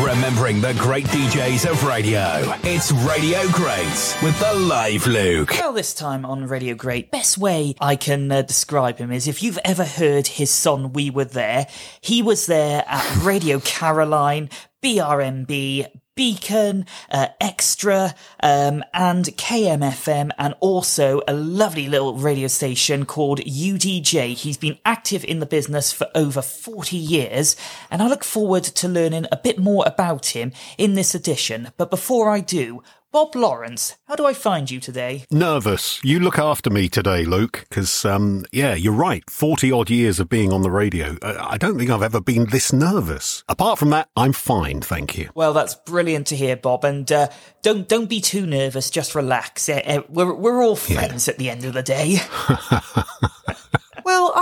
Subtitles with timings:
[0.00, 2.54] Remembering the great DJs of radio.
[2.62, 5.50] It's Radio Great with the live Luke.
[5.50, 9.42] Well, this time on Radio Great, best way I can uh, describe him is if
[9.42, 11.66] you've ever heard his song We Were There,
[12.00, 14.48] he was there at Radio Caroline,
[14.82, 23.40] BRMB, Beacon, uh, Extra, um, and KMFM, and also a lovely little radio station called
[23.40, 24.34] UDJ.
[24.34, 27.56] He's been active in the business for over 40 years,
[27.90, 31.70] and I look forward to learning a bit more about him in this edition.
[31.78, 32.82] But before I do,
[33.12, 35.26] Bob Lawrence, how do I find you today?
[35.30, 36.02] Nervous.
[36.02, 39.22] You look after me today, Luke, because, um, yeah, you're right.
[39.28, 41.18] 40 odd years of being on the radio.
[41.22, 43.44] I don't think I've ever been this nervous.
[43.50, 45.28] Apart from that, I'm fine, thank you.
[45.34, 46.86] Well, that's brilliant to hear, Bob.
[46.86, 47.28] And uh,
[47.60, 48.88] don't don't be too nervous.
[48.88, 49.68] Just relax.
[49.68, 51.32] Uh, uh, we're we're all friends yeah.
[51.32, 52.16] at the end of the day.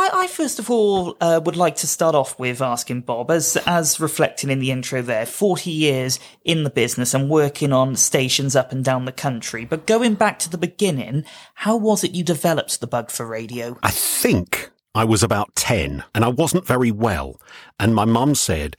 [0.01, 3.57] I, I, first of all uh, would like to start off with asking Bob, as
[3.67, 8.57] as reflecting in the intro there, forty years in the business and working on stations
[8.57, 9.65] up and down the country.
[9.65, 13.79] But going back to the beginning, how was it you developed the bug for radio?
[13.83, 17.41] I think I was about ten, and I wasn't very well,
[17.79, 18.77] and my mum said,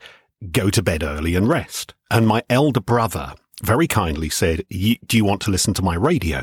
[0.50, 5.24] "Go to bed early and rest." And my elder brother very kindly said, "Do you
[5.24, 6.42] want to listen to my radio?"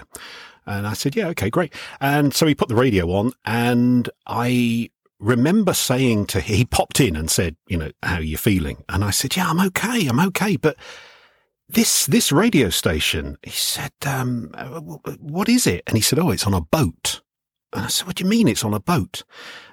[0.70, 1.74] And I said, yeah, okay, great.
[2.00, 7.00] And so he put the radio on and I remember saying to him, he popped
[7.00, 8.84] in and said, you know, how are you feeling?
[8.88, 10.08] And I said, yeah, I'm okay.
[10.08, 10.58] I'm okay.
[10.58, 10.78] But
[11.68, 14.52] this, this radio station, he said, um,
[15.20, 15.84] what is it?
[15.88, 17.22] And he said, oh, it's on a boat.
[17.74, 19.24] And I said, what do you mean it's on a boat?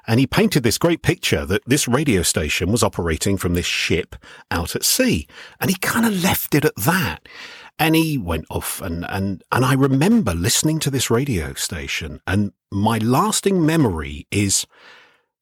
[0.07, 4.17] And he painted this great picture that this radio station was operating from this ship
[4.51, 5.27] out at sea.
[5.61, 7.27] And he kind of left it at that.
[7.79, 12.53] And he went off and, and, and I remember listening to this radio station and
[12.71, 14.67] my lasting memory is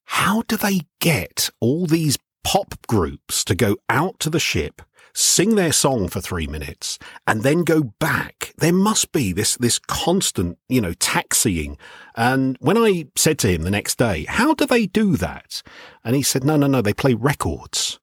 [0.05, 4.81] how do they get all these pop groups to go out to the ship,
[5.13, 8.53] sing their song for three minutes and then go back?
[8.57, 11.77] There must be this, this constant, you know, taxiing.
[12.15, 15.63] And when I said to him the next day, how do they do that?
[16.03, 17.99] And he said, no, no, no, they play records.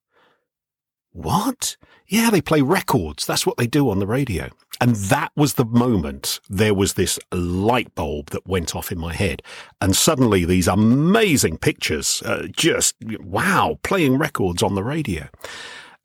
[1.13, 1.77] What?
[2.07, 3.27] Yeah, they play records.
[3.27, 4.51] That's what they do on the radio.
[4.81, 9.15] And that was the moment there was this light bulb that went off in my
[9.15, 9.43] head.
[9.81, 15.29] And suddenly these amazing pictures, uh, just wow, playing records on the radio.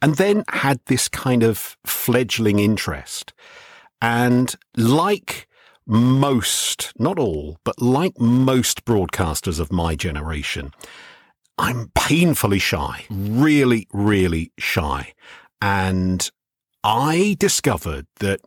[0.01, 3.33] And then had this kind of fledgling interest.
[4.01, 5.47] And like
[5.87, 10.71] most, not all, but like most broadcasters of my generation,
[11.57, 15.13] I'm painfully shy, really, really shy.
[15.61, 16.29] And
[16.83, 18.41] I discovered that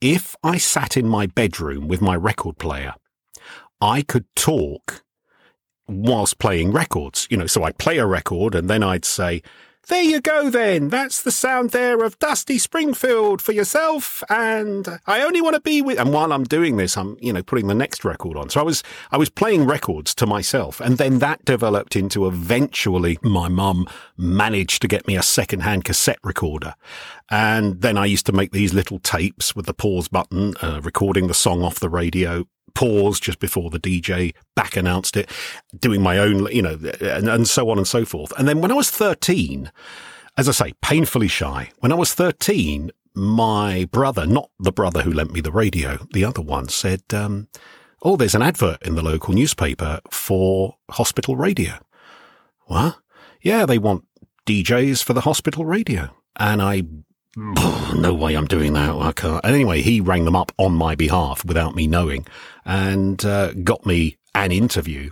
[0.00, 2.94] if I sat in my bedroom with my record player,
[3.80, 5.04] I could talk
[5.88, 7.26] whilst playing records.
[7.30, 9.42] You know, so I'd play a record and then I'd say,
[9.88, 10.88] there you go then.
[10.88, 14.22] That's the sound there of Dusty Springfield for yourself.
[14.28, 17.42] And I only want to be with, and while I'm doing this, I'm, you know,
[17.42, 18.48] putting the next record on.
[18.48, 20.80] So I was, I was playing records to myself.
[20.80, 26.20] And then that developed into eventually my mum managed to get me a secondhand cassette
[26.22, 26.74] recorder.
[27.30, 31.26] And then I used to make these little tapes with the pause button, uh, recording
[31.26, 35.30] the song off the radio pause just before the DJ back announced it,
[35.78, 38.32] doing my own, you know, and, and so on and so forth.
[38.38, 39.70] And then when I was 13,
[40.36, 45.12] as I say, painfully shy, when I was 13, my brother, not the brother who
[45.12, 47.48] lent me the radio, the other one said, um,
[48.04, 51.74] Oh, there's an advert in the local newspaper for hospital radio.
[52.66, 52.96] What?
[53.40, 54.04] Yeah, they want
[54.44, 56.10] DJs for the hospital radio.
[56.36, 56.82] And I
[57.36, 58.90] no way I'm doing that.
[58.90, 59.44] I can't.
[59.44, 62.26] And anyway, he rang them up on my behalf without me knowing
[62.64, 65.10] and uh, got me an interview.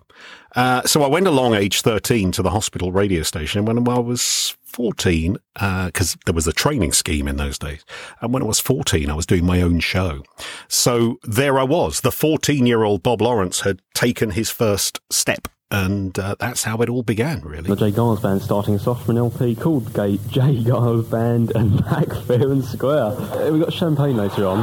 [0.57, 4.57] Uh, so I went along age 13 to the hospital radio station when I was
[4.65, 7.85] 14, because uh, there was a training scheme in those days.
[8.21, 10.23] And when I was 14, I was doing my own show.
[10.69, 12.01] So there I was.
[12.01, 16.79] The 14 year old Bob Lawrence had taken his first step and uh, that's how
[16.79, 17.69] it all began, really.
[17.69, 17.93] The J.
[17.93, 20.19] Geils Band starting us off from an LP called J.
[20.19, 23.13] Geils Band and Back Fair and Square.
[23.13, 24.61] Uh, we've got Champagne later on.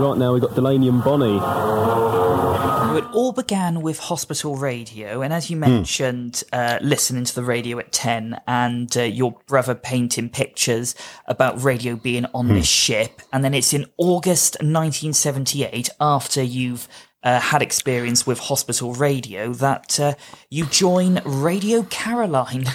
[0.00, 1.36] Right now we've got Delaney and Bonnie.
[2.98, 5.60] it all began with hospital radio, and as you hmm.
[5.60, 6.58] mentioned, mm.
[6.58, 10.96] uh, listening to the radio at 10, and uh, your brother painting pictures
[11.26, 12.54] about radio being on mm.
[12.54, 13.22] this ship.
[13.32, 16.88] And then it's in August 1978, after you've
[17.22, 20.14] uh, had experience with hospital radio that uh,
[20.50, 22.66] you join Radio Caroline.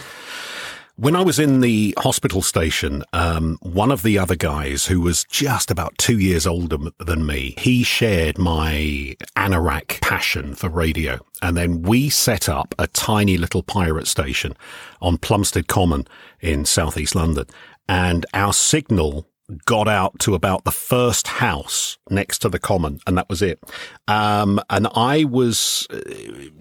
[0.97, 5.25] When I was in the hospital station, um, one of the other guys who was
[5.25, 11.19] just about two years older than me, he shared my anorak passion for radio.
[11.41, 14.55] And then we set up a tiny little pirate station
[15.01, 16.07] on Plumstead Common
[16.39, 17.45] in southeast London.
[17.89, 19.27] and our signal
[19.65, 23.59] got out to about the first house next to the common and that was it.
[24.07, 25.99] Um, and i was uh,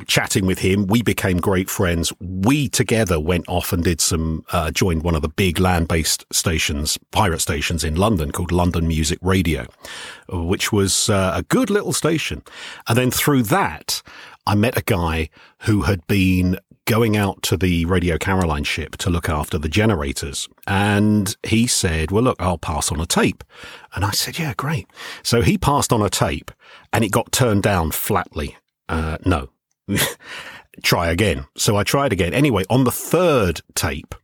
[0.07, 0.87] chatting with him.
[0.87, 2.13] We became great friends.
[2.21, 6.99] We together went off and did some uh, joined one of the big land-based stations
[7.11, 9.67] pirate stations in london called london music radio
[10.29, 12.43] which was uh, a good little station.
[12.89, 14.03] And then through that
[14.47, 15.31] I met a guy
[15.61, 20.49] who had been going out to the Radio Caroline ship to look after the generators.
[20.67, 23.43] And he said, well, look, I'll pass on a tape.
[23.95, 24.87] And I said, yeah, great.
[25.23, 26.51] So he passed on a tape
[26.93, 28.57] and it got turned down flatly.
[28.89, 29.49] Uh, no.
[30.83, 31.47] Try again.
[31.57, 32.35] So I tried again.
[32.35, 34.15] Anyway, on the third tape,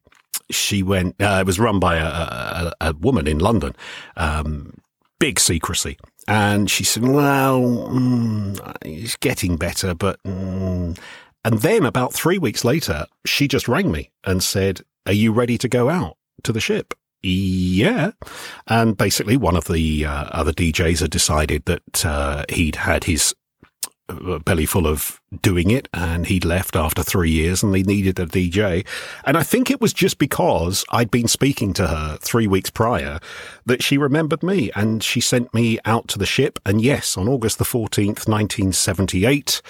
[0.50, 3.74] she went, uh, it was run by a, a, a woman in London.
[4.16, 4.74] Um,
[5.18, 5.96] big secrecy.
[6.26, 10.98] And she said, well, mm, it's getting better, but, mm,
[11.44, 15.58] and then about three weeks later, she just rang me and said, Are you ready
[15.58, 16.94] to go out to the ship?
[17.22, 18.12] Yeah.
[18.66, 23.34] And basically, one of the uh, other DJs had decided that uh, he'd had his
[24.10, 28.18] uh, belly full of doing it and he'd left after three years and they needed
[28.18, 28.84] a DJ.
[29.24, 33.20] And I think it was just because I'd been speaking to her three weeks prior
[33.66, 36.58] that she remembered me and she sent me out to the ship.
[36.66, 39.62] And yes, on August the 14th, 1978,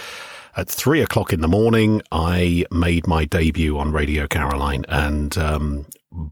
[0.56, 5.86] at three o'clock in the morning, I made my debut on Radio Caroline and, um,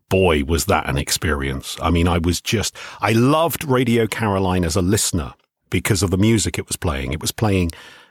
[0.08, 1.76] boy, was that an experience.
[1.80, 5.34] I mean, I was just, I loved Radio Caroline as a listener
[5.70, 7.12] because of the music it was playing.
[7.12, 7.70] It was playing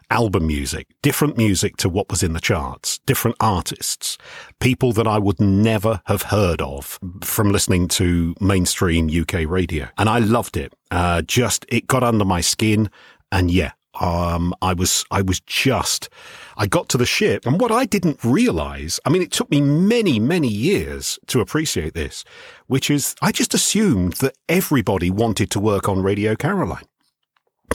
[0.10, 4.18] album music, different music to what was in the charts, different artists,
[4.60, 9.88] people that I would never have heard of from listening to mainstream UK radio.
[9.98, 10.74] And I loved it.
[10.92, 12.90] Uh, just, it got under my skin.
[13.32, 16.10] And yeah, um, I was, I was just,
[16.58, 19.62] I got to the ship and what I didn't realize, I mean, it took me
[19.62, 22.24] many, many years to appreciate this,
[22.68, 26.86] which is I just assumed that everybody wanted to work on Radio Caroline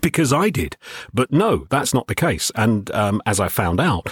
[0.01, 0.77] because I did.
[1.13, 2.51] But no, that's not the case.
[2.55, 4.09] And um, as I found out,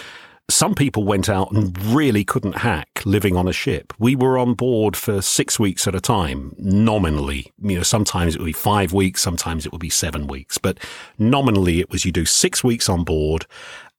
[0.51, 3.93] some people went out and really couldn't hack living on a ship.
[3.99, 7.53] We were on board for six weeks at a time, nominally.
[7.63, 10.79] You know, sometimes it would be five weeks, sometimes it would be seven weeks, but
[11.19, 13.47] nominally it was you do six weeks on board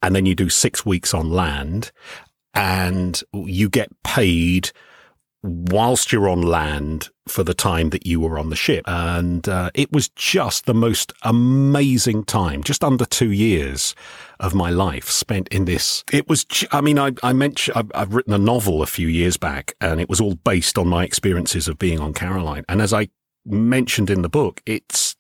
[0.02, 1.92] and then you do six weeks on land
[2.54, 4.72] and you get paid
[5.44, 8.84] whilst you're on land for the time that you were on the ship.
[8.88, 13.96] And uh, it was just the most amazing time, just under two years
[14.42, 16.04] of my life spent in this.
[16.12, 19.38] It was, I mean, I, I mentioned, I've, I've written a novel a few years
[19.38, 22.66] back and it was all based on my experiences of being on Caroline.
[22.68, 23.10] And as I
[23.46, 25.16] mentioned in the book, it's,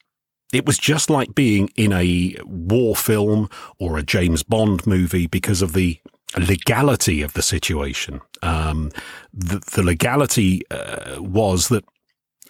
[0.51, 3.47] it was just like being in a war film
[3.79, 5.99] or a James Bond movie because of the
[6.37, 8.21] legality of the situation.
[8.41, 8.91] Um,
[9.31, 11.85] the, the, legality uh, was that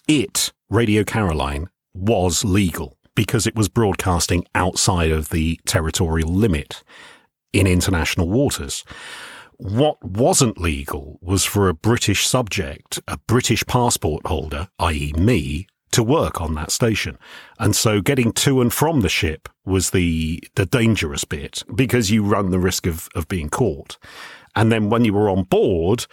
[0.08, 6.84] it, Radio Caroline, was legal because it was broadcasting outside of the territorial limit
[7.54, 8.84] in international waters.
[9.58, 15.14] What wasn't legal was for a British subject, a British passport holder, i.e.
[15.18, 17.18] me, to work on that station.
[17.60, 22.24] And so getting to and from the ship was the, the dangerous bit because you
[22.24, 23.98] run the risk of, of being caught.
[24.56, 26.08] And then when you were on board,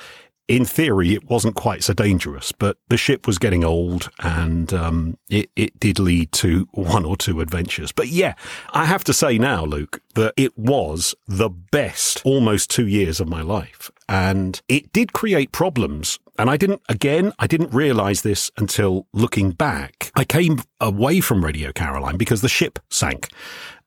[0.48, 5.18] in theory, it wasn't quite so dangerous, but the ship was getting old and um,
[5.28, 7.92] it, it did lead to one or two adventures.
[7.92, 8.34] But yeah,
[8.72, 13.28] I have to say now, Luke, that it was the best almost two years of
[13.28, 13.90] my life.
[14.08, 16.18] And it did create problems.
[16.38, 20.10] And I didn't, again, I didn't realize this until looking back.
[20.14, 23.28] I came away from Radio Caroline because the ship sank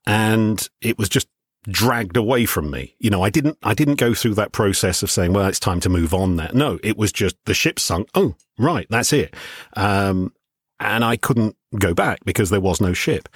[0.06, 1.27] and it was just
[1.70, 2.96] dragged away from me.
[3.00, 5.80] You know, I didn't, I didn't go through that process of saying, well, it's time
[5.82, 6.51] to move on there.
[6.53, 8.10] No, it was just the ship sunk.
[8.15, 8.88] Oh, right.
[8.89, 9.36] That's it.
[9.75, 10.34] Um,
[10.80, 13.30] and I couldn't go back because there was no ship.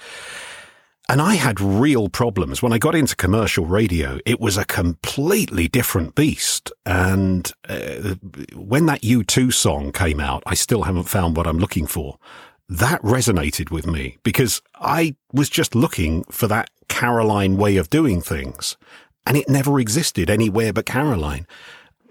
[1.08, 2.62] And I had real problems.
[2.62, 6.72] When I got into commercial radio, it was a completely different beast.
[6.84, 8.16] And uh,
[8.56, 12.18] when that U2 song came out, I still haven't found what I'm looking for.
[12.68, 18.20] That resonated with me because I was just looking for that Caroline way of doing
[18.20, 18.76] things.
[19.24, 21.46] And it never existed anywhere but Caroline.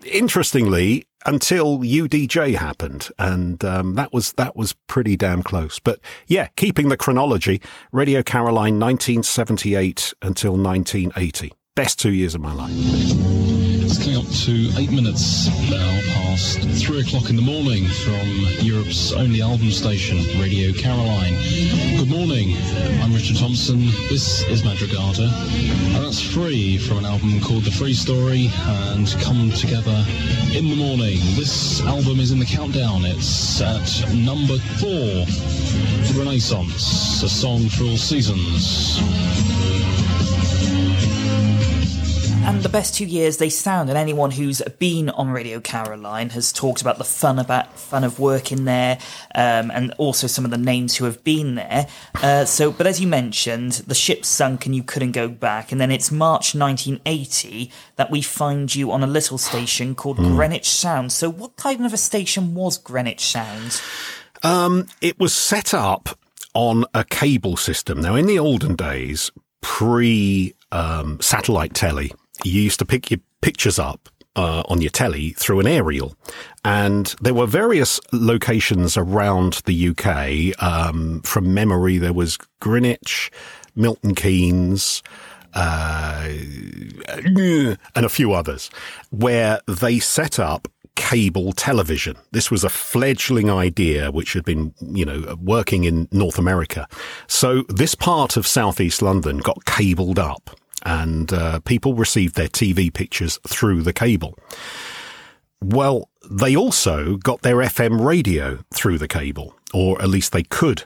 [0.05, 5.79] Interestingly, until UDJ happened, and um, that was that was pretty damn close.
[5.79, 12.53] But yeah, keeping the chronology, Radio Caroline, 1978 until 1980, best two years of my
[12.53, 13.45] life.
[13.96, 18.28] It's coming up to eight minutes now past three o'clock in the morning from
[18.60, 21.34] Europe's only album station, Radio Caroline.
[21.96, 22.58] Good morning,
[23.02, 23.86] I'm Richard Thompson.
[24.10, 25.32] This is Madrugada,
[25.96, 30.04] and that's free from an album called The Free Story and Come Together
[30.52, 31.20] in the Morning.
[31.38, 33.06] This album is in the countdown.
[33.06, 35.24] It's at number four,
[36.22, 39.00] Renaissance, a song for all seasons.
[42.46, 46.54] And the best two years they sound, and anyone who's been on Radio Caroline has
[46.54, 49.00] talked about the fun about fun of working there,
[49.34, 51.88] um, and also some of the names who have been there.
[52.22, 55.82] Uh, so, but as you mentioned, the ship sunk and you couldn't go back, and
[55.82, 60.36] then it's March 1980 that we find you on a little station called mm.
[60.36, 61.12] Greenwich Sound.
[61.12, 63.82] So, what kind of a station was Greenwich Sound?
[64.44, 66.20] Um, it was set up
[66.54, 68.02] on a cable system.
[68.02, 72.12] Now, in the olden days, pre um, satellite telly,
[72.44, 76.15] you used to pick your pictures up uh, on your telly through an aerial.
[76.63, 80.62] And there were various locations around the UK.
[80.62, 83.32] Um, from memory, there was Greenwich,
[83.75, 85.01] Milton Keynes,
[85.54, 88.70] uh, and a few others,
[89.10, 92.15] where they set up cable television.
[92.32, 96.88] This was a fledgling idea which had been, you know, working in North America.
[97.27, 102.94] So this part of southeast London got cabled up and uh, people received their TV
[102.94, 104.38] pictures through the cable.
[105.62, 110.84] Well, they also got their FM radio through the cable, or at least they could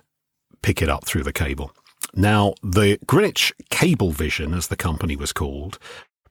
[0.62, 1.72] pick it up through the cable.
[2.16, 5.78] Now, the Greenwich Cablevision, as the company was called,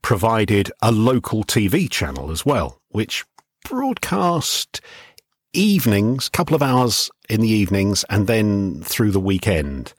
[0.02, 3.24] provided a local TV channel as well, which
[3.64, 4.80] broadcast
[5.52, 9.92] evenings, couple of hours in the evenings, and then through the weekend.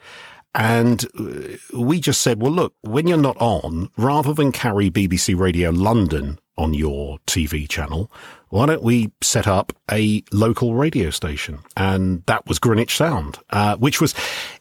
[0.56, 5.38] And uh, we just said, well, look, when you're not on, rather than carry BBC
[5.38, 8.12] Radio London on your TV channel,
[8.50, 11.60] why don't we set up a local radio station?
[11.78, 14.16] And that was Greenwich Sound, uh, which was,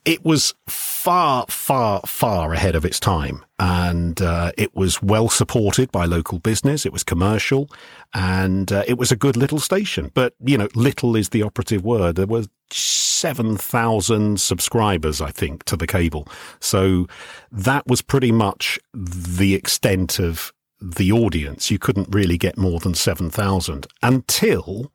[0.04, 3.44] it was far, far, far ahead of its time.
[3.58, 6.84] And uh, it was well supported by local business.
[6.84, 7.70] It was commercial
[8.12, 10.10] and uh, it was a good little station.
[10.12, 12.16] But, you know, little is the operative word.
[12.16, 16.28] There were 7,000 subscribers, I think, to the cable.
[16.60, 17.06] So
[17.50, 21.70] that was pretty much the extent of the audience.
[21.70, 24.92] You couldn't really get more than 7,000 until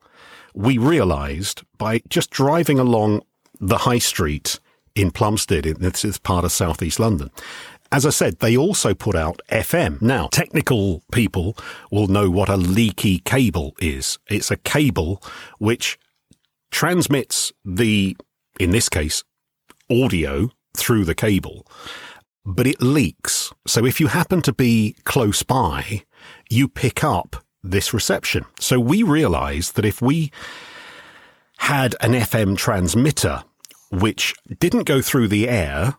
[0.54, 3.22] we realized by just driving along
[3.60, 4.60] the high street
[4.94, 7.30] in Plumstead, this is part of southeast London.
[7.90, 10.00] As I said, they also put out FM.
[10.00, 11.56] Now, technical people
[11.90, 14.18] will know what a leaky cable is.
[14.28, 15.22] It's a cable
[15.58, 15.98] which
[16.74, 18.16] transmits the,
[18.58, 19.22] in this case,
[19.90, 21.66] audio through the cable
[22.44, 23.52] but it leaks.
[23.66, 26.02] So if you happen to be close by,
[26.50, 28.44] you pick up this reception.
[28.60, 30.30] So we realized that if we
[31.58, 33.44] had an FM transmitter
[33.90, 35.94] which didn't go through the air,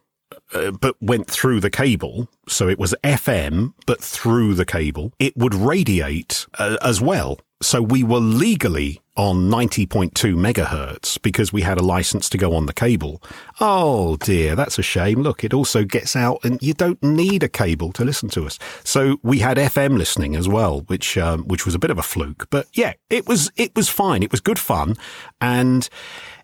[0.53, 5.35] uh, but went through the cable, so it was FM, but through the cable, it
[5.35, 7.39] would radiate uh, as well.
[7.61, 12.65] So we were legally on 90.2 megahertz because we had a license to go on
[12.65, 13.23] the cable.
[13.61, 15.21] Oh dear, that's a shame.
[15.21, 18.59] Look, it also gets out and you don't need a cable to listen to us.
[18.83, 22.03] So we had FM listening as well, which, um, which was a bit of a
[22.03, 24.21] fluke, but yeah, it was, it was fine.
[24.21, 24.97] It was good fun.
[25.39, 25.87] And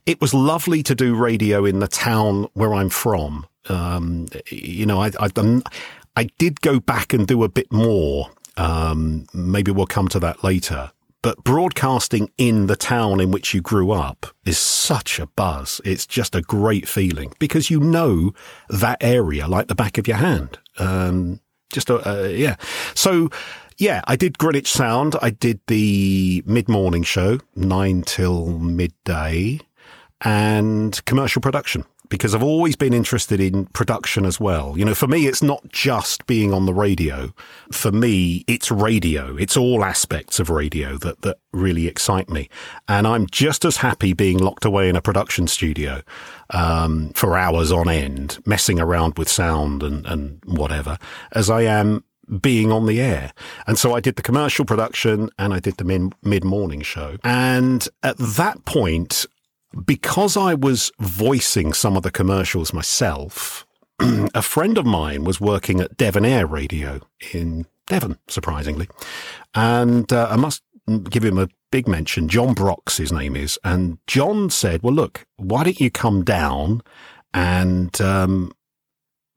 [0.05, 3.45] it was lovely to do radio in the town where I'm from.
[3.67, 5.63] Um, you know, I, done,
[6.15, 8.29] I did go back and do a bit more.
[8.55, 10.91] Um, maybe we'll come to that later
[11.21, 15.79] but broadcasting in the town in which you grew up is such a buzz.
[15.85, 18.33] It's just a great feeling because you know
[18.69, 20.57] that area like the back of your hand.
[20.79, 21.39] Um,
[21.71, 22.55] just a, uh, yeah.
[22.95, 23.29] So
[23.77, 25.15] yeah, I did Greenwich Sound.
[25.21, 29.59] I did the mid morning show, nine till midday
[30.21, 34.77] and commercial production because I've always been interested in production as well.
[34.77, 37.33] You know, for me, it's not just being on the radio.
[37.71, 39.37] For me, it's radio.
[39.37, 42.49] It's all aspects of radio that, that really excite me.
[42.89, 46.03] And I'm just as happy being locked away in a production studio,
[46.49, 50.97] um, for hours on end, messing around with sound and, and whatever,
[51.31, 52.03] as I am
[52.41, 53.31] being on the air.
[53.67, 57.15] And so I did the commercial production and I did the mid morning show.
[57.23, 59.25] And at that point,
[59.85, 63.65] because I was voicing some of the commercials myself,
[63.99, 67.01] a friend of mine was working at Devon Air Radio
[67.33, 68.87] in Devon, surprisingly.
[69.53, 70.63] And uh, I must
[71.09, 72.27] give him a big mention.
[72.27, 73.59] John Brox, his name is.
[73.63, 76.81] And John said, well, look, why don't you come down
[77.33, 78.51] and um,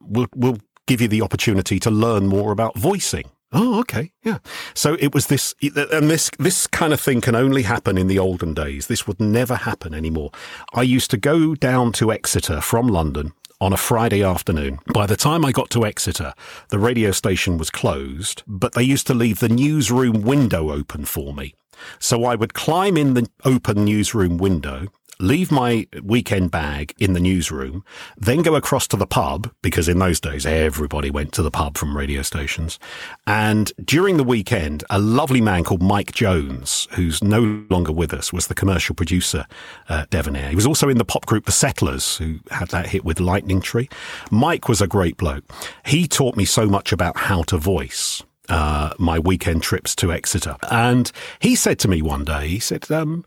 [0.00, 3.30] we'll, we'll give you the opportunity to learn more about voicing.
[3.56, 4.38] Oh, okay, yeah.
[4.74, 8.18] So it was this, and this this kind of thing can only happen in the
[8.18, 8.88] olden days.
[8.88, 10.32] This would never happen anymore.
[10.74, 14.80] I used to go down to Exeter from London on a Friday afternoon.
[14.92, 16.34] By the time I got to Exeter,
[16.68, 21.32] the radio station was closed, but they used to leave the newsroom window open for
[21.32, 21.54] me.
[21.98, 27.20] So I would climb in the open newsroom window, leave my weekend bag in the
[27.20, 27.84] newsroom,
[28.16, 31.76] then go across to the pub, because in those days everybody went to the pub
[31.76, 32.78] from radio stations.
[33.26, 38.32] And during the weekend, a lovely man called Mike Jones, who's no longer with us,
[38.32, 39.46] was the commercial producer
[39.88, 40.50] at Devonair.
[40.50, 43.60] He was also in the pop group The Settlers, who had that hit with Lightning
[43.60, 43.88] Tree.
[44.30, 45.44] Mike was a great bloke.
[45.84, 48.22] He taught me so much about how to voice.
[48.46, 50.56] Uh, my weekend trips to Exeter.
[50.70, 53.24] And he said to me one day, he said, um,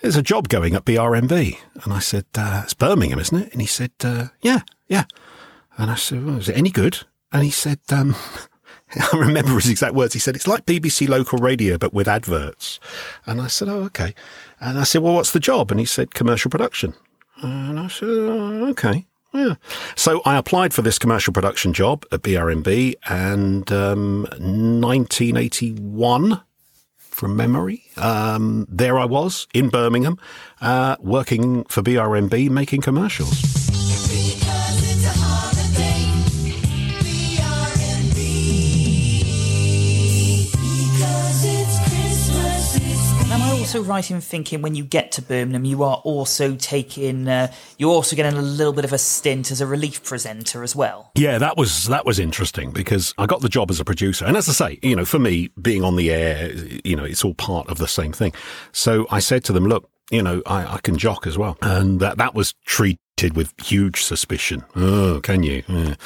[0.00, 1.58] there's a job going at BRMB.
[1.84, 3.52] And I said, uh, it's Birmingham, isn't it?
[3.52, 5.04] And he said, uh, yeah, yeah.
[5.76, 7.00] And I said, well, is it any good?
[7.32, 8.14] And he said, um,
[9.12, 10.14] I remember his exact words.
[10.14, 12.80] He said, it's like BBC local radio, but with adverts.
[13.26, 14.14] And I said, oh, okay.
[14.60, 15.70] And I said, well, what's the job?
[15.70, 16.94] And he said, commercial production.
[17.42, 19.06] And I said, oh, okay.
[19.34, 19.54] Yeah.
[19.94, 26.40] So I applied for this commercial production job at BRMB and um, 1981
[27.18, 27.82] from memory.
[27.96, 30.18] Um, there I was in Birmingham,
[30.60, 33.57] uh, working for BRMB, making commercials.
[43.68, 47.90] Also right in thinking when you get to Birmingham, you are also taking, uh, you're
[47.90, 51.10] also getting a little bit of a stint as a relief presenter as well.
[51.14, 54.38] Yeah, that was that was interesting because I got the job as a producer, and
[54.38, 56.50] as I say, you know, for me, being on the air,
[56.82, 58.32] you know, it's all part of the same thing.
[58.72, 62.00] So I said to them, look, you know, I, I can jock as well, and
[62.00, 64.64] that that was treated with huge suspicion.
[64.76, 65.62] Oh, can you?
[65.68, 65.96] Yeah.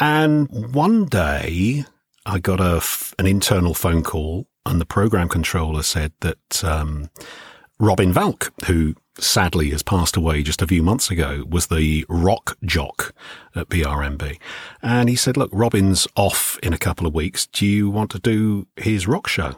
[0.00, 1.84] And one day,
[2.24, 2.82] I got a
[3.18, 7.10] an internal phone call and the program controller said that um,
[7.78, 12.56] Robin Valk, who sadly has passed away just a few months ago, was the rock
[12.64, 13.14] jock
[13.54, 14.38] at BRMB.
[14.82, 17.46] And he said, look, Robin's off in a couple of weeks.
[17.46, 19.56] Do you want to do his rock show?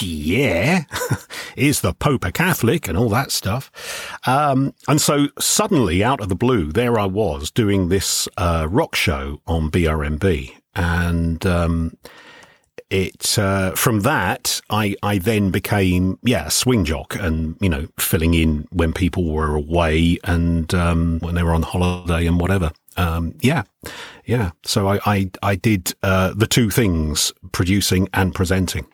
[0.00, 0.84] Yeah,
[1.56, 4.18] is the Pope a Catholic and all that stuff?
[4.24, 8.94] Um, and so suddenly, out of the blue, there I was doing this uh, rock
[8.94, 10.52] show on BRMB.
[10.76, 11.96] And um,
[12.90, 18.34] it uh, from that I I then became yeah swing jock and you know filling
[18.34, 22.72] in when people were away and um, when they were on holiday and whatever.
[22.96, 23.64] Um, yeah,
[24.24, 24.52] yeah.
[24.64, 28.86] So I I, I did uh, the two things, producing and presenting.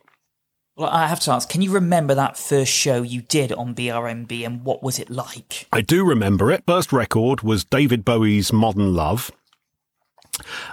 [0.75, 4.45] Well, I have to ask, can you remember that first show you did on BRMB
[4.47, 5.67] and what was it like?
[5.71, 6.65] I do remember it.
[6.67, 9.31] First record was David Bowie's Modern Love.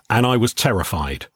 [0.10, 1.28] And I was terrified.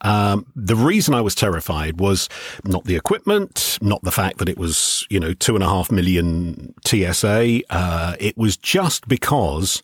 [0.00, 2.28] Um, the reason I was terrified was
[2.64, 5.90] not the equipment, not the fact that it was, you know, two and a half
[5.90, 7.60] million TSA.
[7.70, 9.82] Uh, it was just because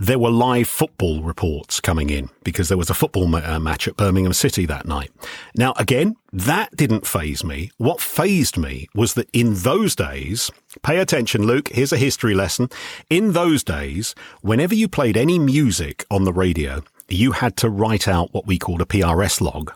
[0.00, 3.86] there were live football reports coming in because there was a football ma- uh, match
[3.86, 5.10] at Birmingham City that night.
[5.54, 7.70] Now, again, that didn't phase me.
[7.76, 10.50] What phased me was that in those days,
[10.82, 12.70] pay attention, Luke, here's a history lesson.
[13.10, 18.08] In those days, whenever you played any music on the radio, you had to write
[18.08, 19.72] out what we called a PRS log.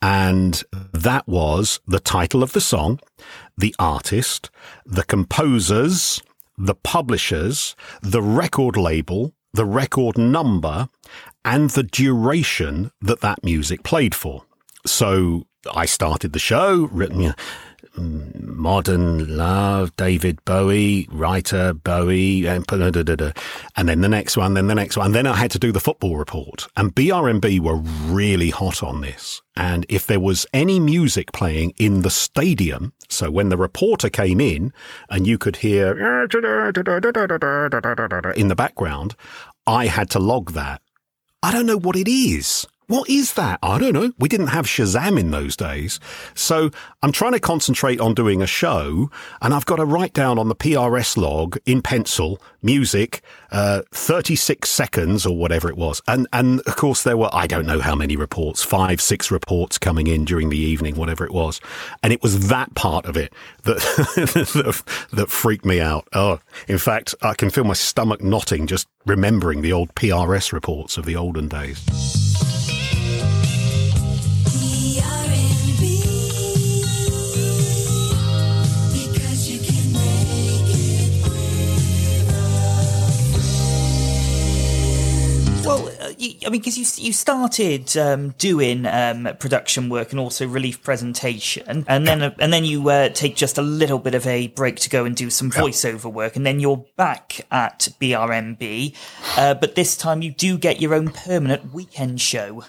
[0.00, 2.98] And that was the title of the song,
[3.56, 4.50] the artist,
[4.84, 6.22] the composers,
[6.58, 10.88] the publishers, the record label, the record number,
[11.44, 14.44] and the duration that that music played for.
[14.86, 17.34] So I started the show, written,
[17.96, 24.74] Mm, modern love, David Bowie, writer Bowie, and, and then the next one, then the
[24.74, 25.06] next one.
[25.06, 26.68] And then I had to do the football report.
[26.74, 29.42] And BRMB were really hot on this.
[29.56, 34.40] And if there was any music playing in the stadium, so when the reporter came
[34.40, 34.72] in
[35.10, 35.92] and you could hear
[38.36, 39.14] in the background,
[39.66, 40.80] I had to log that.
[41.42, 42.66] I don't know what it is.
[42.88, 43.58] What is that?
[43.62, 44.12] I don't know.
[44.18, 46.00] We didn't have Shazam in those days.
[46.34, 46.70] So
[47.02, 50.48] I'm trying to concentrate on doing a show and I've got to write down on
[50.48, 56.02] the PRS log in pencil, music, uh, 36 seconds or whatever it was.
[56.08, 59.78] And, and of course there were, I don't know how many reports, five, six reports
[59.78, 61.60] coming in during the evening, whatever it was.
[62.02, 63.76] And it was that part of it that,
[64.54, 66.08] that, that freaked me out.
[66.12, 70.96] Oh, in fact, I can feel my stomach knotting just remembering the old PRS reports
[70.96, 72.31] of the olden days.
[86.18, 90.82] You, I mean, because you you started um, doing um, production work and also relief
[90.82, 94.48] presentation, and then uh, and then you uh, take just a little bit of a
[94.48, 98.96] break to go and do some voiceover work, and then you're back at BRMB,
[99.36, 102.64] uh, but this time you do get your own permanent weekend show.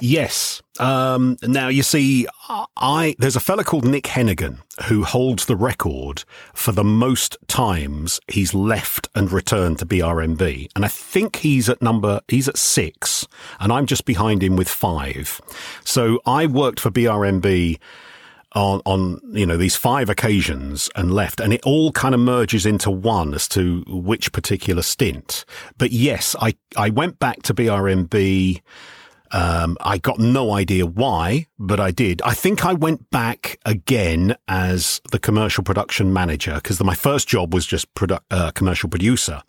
[0.00, 0.62] Yes.
[0.80, 6.24] Um, now you see, I there's a fella called Nick Hennigan who holds the record
[6.54, 11.82] for the most times he's left and returned to BRMB, and I think he's at
[11.82, 13.26] number he's at six,
[13.60, 15.40] and I'm just behind him with five.
[15.84, 17.78] So I worked for BRMB
[18.56, 21.40] on, on, you know, these five occasions and left.
[21.40, 25.44] And it all kind of merges into one as to which particular stint.
[25.76, 28.62] But yes, I, I went back to BRMB
[29.32, 32.22] um, I got no idea why, but I did.
[32.22, 37.52] I think I went back again as the commercial production manager because my first job
[37.52, 39.42] was just produ- uh, commercial producer.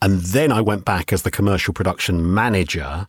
[0.00, 3.06] And then I went back as the commercial production manager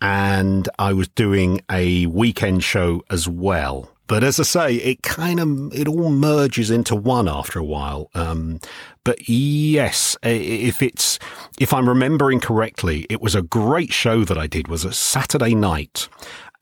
[0.00, 3.93] and I was doing a weekend show as well.
[4.06, 8.10] But as I say, it kind of, it all merges into one after a while.
[8.14, 8.60] Um,
[9.02, 11.18] but yes, if it's,
[11.58, 15.54] if I'm remembering correctly, it was a great show that I did was a Saturday
[15.54, 16.08] night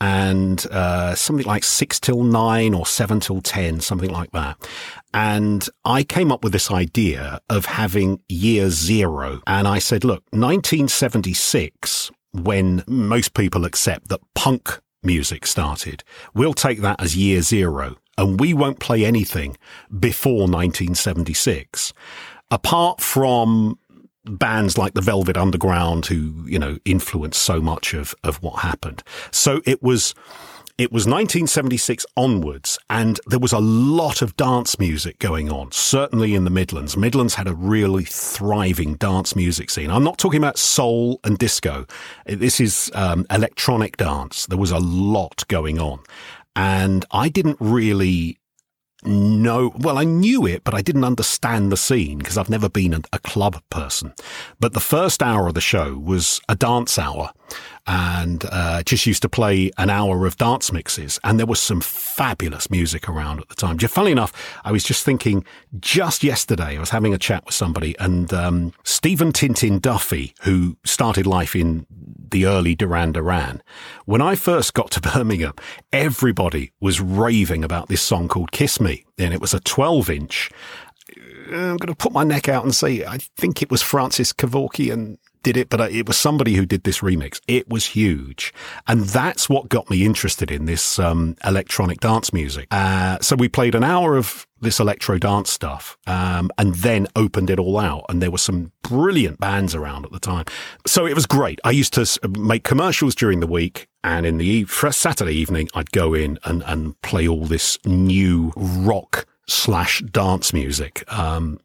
[0.00, 4.56] and, uh, something like six till nine or seven till 10, something like that.
[5.14, 9.42] And I came up with this idea of having year zero.
[9.46, 16.04] And I said, look, 1976, when most people accept that punk music started.
[16.34, 19.56] We'll take that as year zero and we won't play anything
[19.98, 21.92] before 1976.
[22.50, 23.78] Apart from
[24.24, 29.02] bands like the Velvet Underground who, you know, influenced so much of, of what happened.
[29.30, 30.14] So it was,
[30.78, 36.34] it was 1976 onwards, and there was a lot of dance music going on, certainly
[36.34, 36.96] in the Midlands.
[36.96, 39.90] Midlands had a really thriving dance music scene.
[39.90, 41.86] I'm not talking about soul and disco.
[42.26, 44.46] This is um, electronic dance.
[44.46, 46.00] There was a lot going on.
[46.56, 48.38] And I didn't really
[49.04, 52.94] know, well, I knew it, but I didn't understand the scene because I've never been
[52.94, 54.14] a, a, club person.
[54.60, 57.32] But the first hour of the show was a dance hour
[57.86, 61.18] and uh, just used to play an hour of dance mixes.
[61.24, 63.78] And there was some fabulous music around at the time.
[63.78, 64.32] Funnily enough,
[64.64, 65.44] I was just thinking
[65.80, 70.76] just yesterday, I was having a chat with somebody and um, Stephen Tintin Duffy, who
[70.84, 71.86] started life in
[72.30, 73.62] the early Duran Duran.
[74.04, 75.54] When I first got to Birmingham,
[75.92, 79.04] everybody was raving about this song called Kiss Me.
[79.18, 80.50] And it was a 12 inch.
[81.48, 85.18] I'm going to put my neck out and say, I think it was Francis Kevorkian
[85.42, 87.40] did it, but it was somebody who did this remix.
[87.46, 88.52] It was huge.
[88.86, 92.68] And that's what got me interested in this um, electronic dance music.
[92.70, 97.50] Uh, so we played an hour of this electro dance stuff um, and then opened
[97.50, 98.04] it all out.
[98.08, 100.44] And there were some brilliant bands around at the time.
[100.86, 101.60] So it was great.
[101.64, 103.88] I used to make commercials during the week.
[104.04, 108.52] And in the a Saturday evening, I'd go in and, and play all this new
[108.56, 111.04] rock slash dance music.
[111.12, 111.60] Um,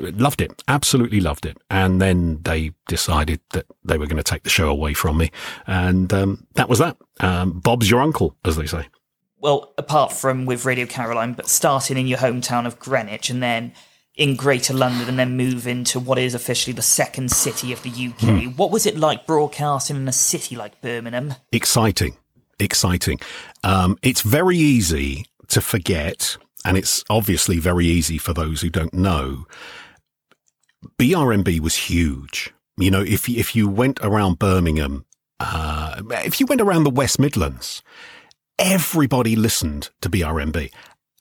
[0.00, 1.58] loved it, absolutely loved it.
[1.70, 5.30] And then they decided that they were going to take the show away from me,
[5.66, 6.96] and um, that was that.
[7.20, 8.88] Um, Bob's your uncle, as they say.
[9.38, 13.72] Well, apart from with Radio Caroline, but starting in your hometown of Greenwich, and then
[14.14, 17.88] in Greater London, and then move into what is officially the second city of the
[17.88, 18.20] UK.
[18.20, 18.56] Mm.
[18.56, 21.34] What was it like broadcasting in a city like Birmingham?
[21.50, 22.16] Exciting,
[22.58, 23.18] exciting.
[23.64, 28.94] Um, it's very easy to forget and it's obviously very easy for those who don't
[28.94, 29.46] know.
[30.98, 32.52] BRMB was huge.
[32.76, 35.04] You know, if if you went around Birmingham,
[35.38, 37.82] uh, if you went around the West Midlands,
[38.58, 40.72] everybody listened to BRMB.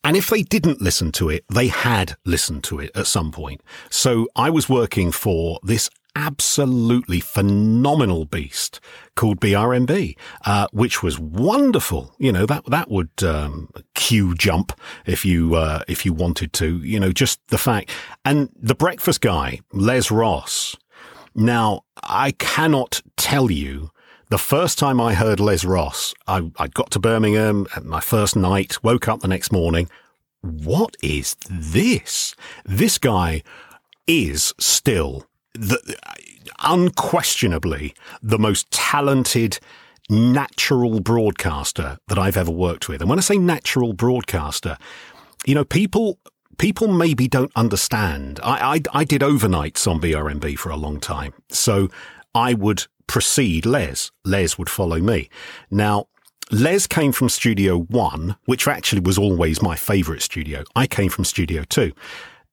[0.03, 3.61] And if they didn't listen to it, they had listened to it at some point.
[3.91, 8.79] So I was working for this absolutely phenomenal beast
[9.15, 12.13] called BRMB, uh, which was wonderful.
[12.19, 14.73] You know, that, that would, um, queue jump
[15.05, 17.91] if you, uh, if you wanted to, you know, just the fact.
[18.25, 20.75] And the breakfast guy, Les Ross.
[21.33, 23.91] Now, I cannot tell you
[24.29, 28.35] the first time I heard Les Ross, I, I got to Birmingham at my first
[28.35, 29.89] night, woke up the next morning.
[30.41, 32.35] What is this?
[32.65, 33.43] This guy
[34.07, 35.97] is still the,
[36.59, 39.59] unquestionably the most talented
[40.09, 43.01] natural broadcaster that I've ever worked with.
[43.01, 44.77] And when I say natural broadcaster,
[45.45, 46.19] you know, people
[46.57, 48.39] people maybe don't understand.
[48.43, 51.89] I, I, I did overnights on BRMB for a long time, so
[52.35, 54.11] I would precede Les.
[54.25, 55.29] Les would follow me.
[55.69, 56.07] Now.
[56.53, 60.65] Les came from Studio One, which actually was always my favorite studio.
[60.75, 61.93] I came from Studio Two.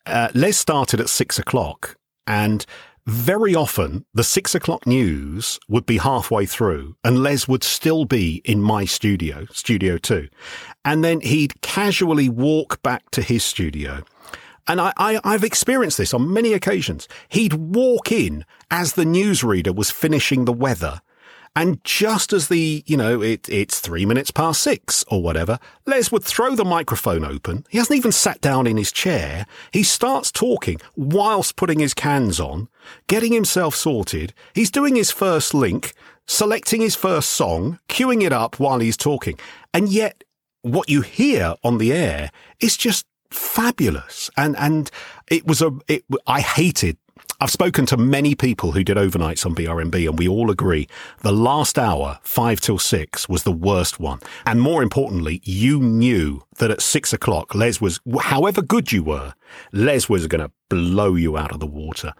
[0.06, 1.96] Uh, Les started at six o'clock
[2.28, 2.64] and
[3.08, 8.42] very often the six o'clock news would be halfway through and Les would still be
[8.44, 10.28] in my studio, studio two.
[10.84, 14.02] And then he'd casually walk back to his studio.
[14.66, 17.08] And I, I, I've experienced this on many occasions.
[17.30, 21.00] He'd walk in as the newsreader was finishing the weather
[21.56, 26.12] and just as the, you know, it, it's three minutes past six or whatever, Les
[26.12, 27.64] would throw the microphone open.
[27.68, 29.46] He hasn't even sat down in his chair.
[29.72, 32.68] He starts talking whilst putting his cans on,
[33.06, 34.32] getting himself sorted.
[34.54, 35.94] He's doing his first link,
[36.26, 39.38] selecting his first song, queuing it up while he's talking.
[39.74, 40.24] And yet
[40.62, 42.30] what you hear on the air
[42.60, 44.30] is just fabulous.
[44.36, 44.90] And, and
[45.30, 46.96] it was a, it, I hated
[47.40, 50.88] I've spoken to many people who did overnights on BRMB and we all agree
[51.20, 54.18] the last hour, five till six, was the worst one.
[54.44, 59.34] And more importantly, you knew that at six o'clock, Les was, however good you were,
[59.72, 62.12] Les was going to blow you out of the water.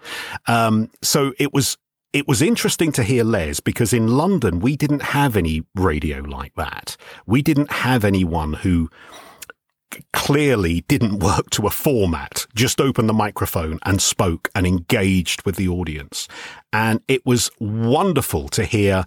[0.47, 1.79] Um, so it was,
[2.13, 6.55] it was interesting to hear Les because in London, we didn't have any radio like
[6.55, 6.97] that.
[7.27, 8.89] We didn't have anyone who,
[10.13, 15.57] clearly didn't work to a format, just opened the microphone and spoke and engaged with
[15.57, 16.29] the audience.
[16.73, 19.05] And it was wonderful to hear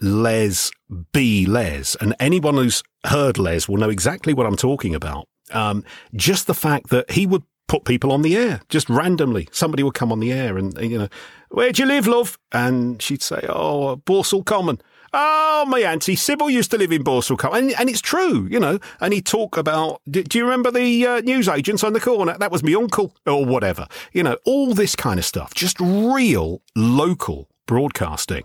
[0.00, 0.70] Les
[1.12, 1.96] be Les.
[2.00, 5.26] And anyone who's heard Les will know exactly what I'm talking about.
[5.52, 9.48] Um, just the fact that he would put people on the air just randomly.
[9.52, 11.08] Somebody would come on the air and, you know,
[11.50, 12.38] where do you live, love?
[12.52, 14.80] And she'd say, oh, Balsall Common.
[15.12, 18.78] Oh, my auntie Sybil used to live in Balsall and, and it's true, you know.
[19.00, 22.36] And he'd talk about, do, do you remember the uh, news agents on the corner?
[22.38, 23.86] That was my uncle, or whatever.
[24.12, 25.54] You know, all this kind of stuff.
[25.54, 28.44] Just real local broadcasting,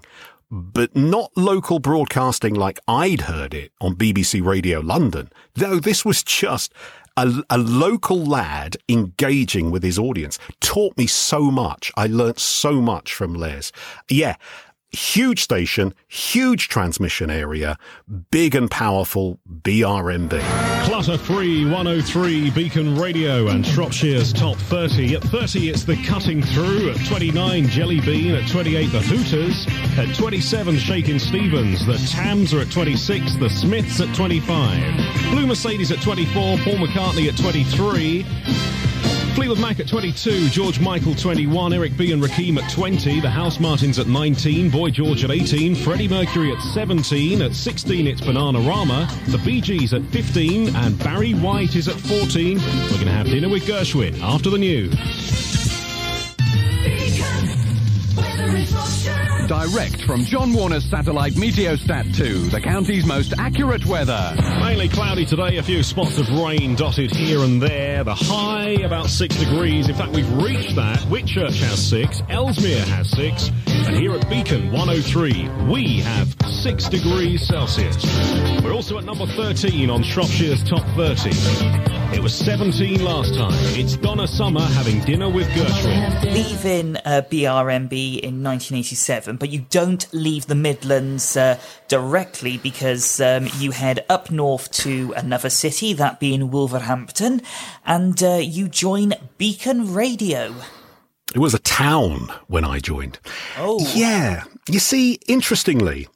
[0.49, 5.30] but not local broadcasting like I'd heard it on BBC Radio London.
[5.54, 6.73] Though this was just
[7.17, 11.91] a, a, local lad engaging with his audience taught me so much.
[11.95, 13.71] I learnt so much from Les.
[14.10, 14.36] Yeah,
[14.95, 17.77] huge station, huge transmission area,
[18.31, 20.39] big and powerful BRMB.
[20.86, 25.15] Clutter free 103 Beacon Radio and Shropshire's top 30.
[25.15, 26.91] At 30, it's the Cutting Through.
[26.91, 28.34] At 29, Jelly Bean.
[28.34, 29.67] At 28, the Hooters.
[29.97, 31.86] At 27, Shakin' Stevens.
[31.86, 33.36] The Tams are at 26.
[33.36, 35.31] The Smiths at 25.
[35.31, 36.58] Blue Mercedes at 24.
[36.60, 38.25] Paul McCartney at 23.
[39.35, 43.59] Fleetwood Mac at 22, George Michael 21, Eric B and Rakim at 20, the House
[43.59, 49.09] Martins at 19, Boy George at 18, Freddie Mercury at 17, at 16 it's Bananarama,
[49.31, 52.57] the Bee Gees at 15, and Barry White is at 14.
[52.57, 55.64] We're going to have dinner with Gershwin after the news.
[59.47, 64.34] Direct from John Warner's satellite Meteosat 2, the county's most accurate weather.
[64.60, 68.03] Mainly cloudy today, a few spots of rain dotted here and there.
[68.03, 69.88] The high about six degrees.
[69.88, 70.97] In fact, we've reached that.
[71.10, 73.51] Whitchurch has six, Ellesmere has six,
[73.87, 77.95] and here at Beacon 103, we have six degrees Celsius.
[78.63, 81.29] We're also at number 13 on Shropshire's top 30.
[82.15, 83.51] It was 17 last time.
[83.77, 86.23] It's Donna Summer having dinner with Gershwin.
[86.33, 93.47] Leaving uh, BRMB in 1987, but you don't leave the Midlands uh, directly because um,
[93.57, 97.41] you head up north to another city, that being Wolverhampton,
[97.85, 100.55] and uh, you join Beacon Radio.
[101.35, 103.19] It was a town when I joined.
[103.57, 103.85] Oh.
[103.93, 104.45] Yeah.
[104.69, 106.07] You see, interestingly,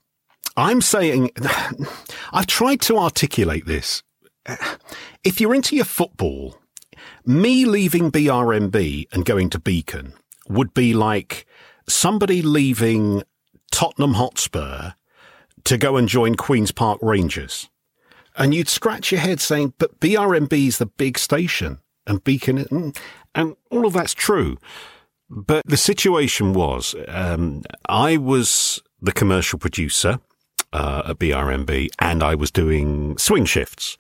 [0.56, 1.32] I'm saying,
[2.32, 4.02] I've tried to articulate this
[5.26, 6.58] if you're into your football,
[7.26, 10.14] me leaving BRMB and going to Beacon
[10.48, 11.46] would be like
[11.88, 13.24] somebody leaving
[13.72, 14.94] Tottenham Hotspur
[15.66, 17.70] to go and join Queen's Park Rangers.
[18.38, 22.94] And you'd scratch your head saying, but BRMB is the big station and Beacon,
[23.36, 24.58] and all of that's true.
[25.30, 30.20] But the situation was, um, I was the commercial producer
[30.74, 33.98] uh, at BRMB and I was doing swing shifts.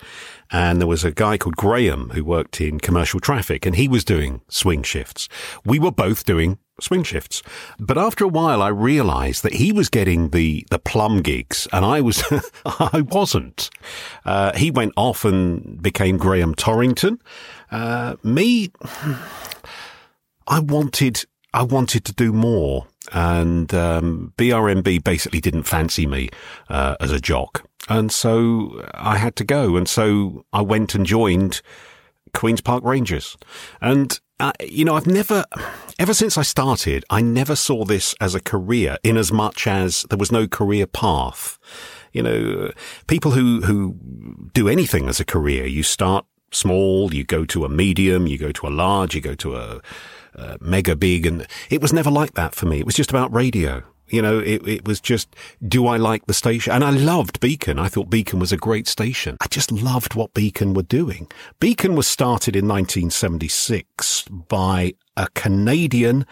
[0.52, 4.04] And there was a guy called Graham who worked in commercial traffic and he was
[4.04, 5.30] doing swing shifts.
[5.63, 7.44] We were both doing swing shifts.
[7.80, 11.86] But after a while, I realized that he was getting the, the plum gigs and
[11.86, 12.24] I was,
[12.65, 13.70] I wasn't.
[14.26, 17.22] Uh, he went off and became Graham Torrington.
[17.72, 18.72] Uh, me,
[20.50, 26.30] I wanted, I wanted to do more and um, BRMB basically didn't fancy me
[26.70, 31.06] uh, as a jock, and so I had to go, and so I went and
[31.06, 31.62] joined
[32.34, 33.38] Queens Park Rangers,
[33.82, 35.46] and uh, you know I've never,
[35.98, 40.06] ever since I started, I never saw this as a career, in as much as
[40.10, 41.58] there was no career path.
[42.12, 42.72] You know,
[43.08, 43.96] people who who
[44.54, 48.52] do anything as a career, you start small, you go to a medium, you go
[48.52, 49.82] to a large, you go to a
[50.36, 51.26] uh, mega big.
[51.26, 52.80] And it was never like that for me.
[52.80, 53.84] It was just about radio.
[54.08, 55.36] You know, it, it was just,
[55.68, 56.74] do I like the station?
[56.74, 57.78] And I loved Beacon.
[57.78, 59.38] I thought Beacon was a great station.
[59.39, 61.28] I just loved what Beacon were doing.
[61.60, 66.26] Beacon was started in 1976 by a Canadian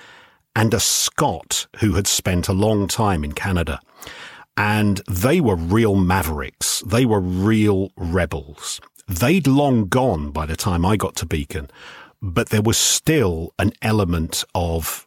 [0.56, 3.80] and a Scot who had spent a long time in Canada.
[4.56, 6.82] And they were real mavericks.
[6.82, 8.82] They were real rebels.
[9.08, 11.70] They'd long gone by the time I got to Beacon,
[12.22, 15.06] but there was still an element of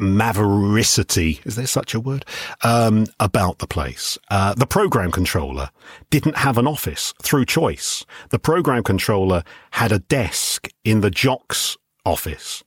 [0.00, 2.24] mavericity, is there such a word,
[2.62, 4.16] um, about the place.
[4.30, 5.70] Uh, the program controller
[6.10, 8.04] didn't have an office through choice.
[8.30, 12.62] The program controller had a desk in the jock's office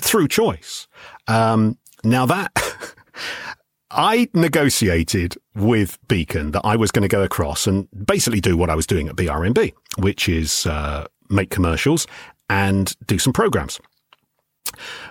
[0.00, 0.88] through choice.
[1.28, 2.52] Um, now that
[3.90, 8.70] I negotiated with Beacon that I was going to go across and basically do what
[8.70, 12.06] I was doing at BRMB, which is uh, make commercials
[12.48, 13.80] and do some programs.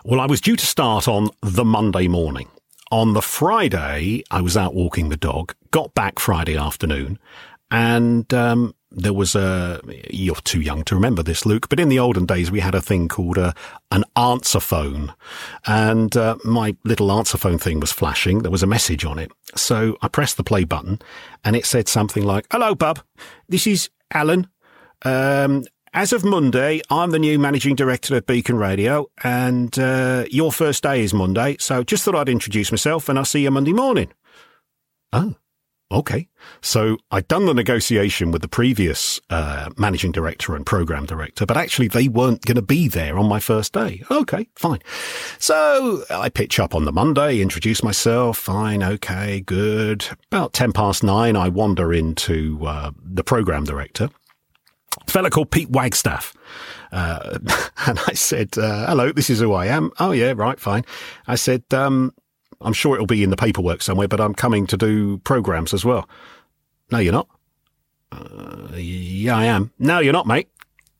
[0.03, 2.49] Well, I was due to start on the Monday morning.
[2.91, 7.17] On the Friday, I was out walking the dog, got back Friday afternoon,
[7.71, 9.81] and um, there was a.
[10.09, 12.81] You're too young to remember this, Luke, but in the olden days, we had a
[12.81, 13.53] thing called a,
[13.91, 15.13] an answer phone.
[15.65, 18.43] And uh, my little answer phone thing was flashing.
[18.43, 19.31] There was a message on it.
[19.55, 20.99] So I pressed the play button,
[21.43, 23.01] and it said something like, Hello, bub.
[23.49, 24.47] This is Alan.
[25.03, 30.51] Um, as of Monday, I'm the new managing director of Beacon Radio, and uh, your
[30.51, 31.55] first day is Monday.
[31.57, 34.11] So just thought I'd introduce myself, and I'll see you Monday morning.
[35.13, 35.35] Oh,
[35.89, 36.27] okay.
[36.61, 41.55] So I'd done the negotiation with the previous uh, managing director and program director, but
[41.55, 44.03] actually they weren't going to be there on my first day.
[44.11, 44.79] Okay, fine.
[45.39, 48.37] So I pitch up on the Monday, introduce myself.
[48.37, 50.05] Fine, okay, good.
[50.29, 54.09] About ten past nine, I wander into uh, the program director
[55.05, 56.33] a fella called Pete Wagstaff.
[56.91, 57.39] Uh,
[57.87, 59.91] and I said, uh, hello, this is who I am.
[59.99, 60.85] Oh, yeah, right, fine.
[61.27, 62.13] I said, um,
[62.61, 65.83] I'm sure it'll be in the paperwork somewhere, but I'm coming to do programs as
[65.83, 66.07] well.
[66.91, 67.27] No, you're not.
[68.11, 69.71] Uh, yeah, I am.
[69.79, 70.49] No, you're not, mate.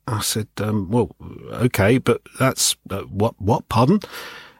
[0.07, 1.15] I said, um, well,
[1.51, 3.99] okay, but that's uh, what, what, pardon?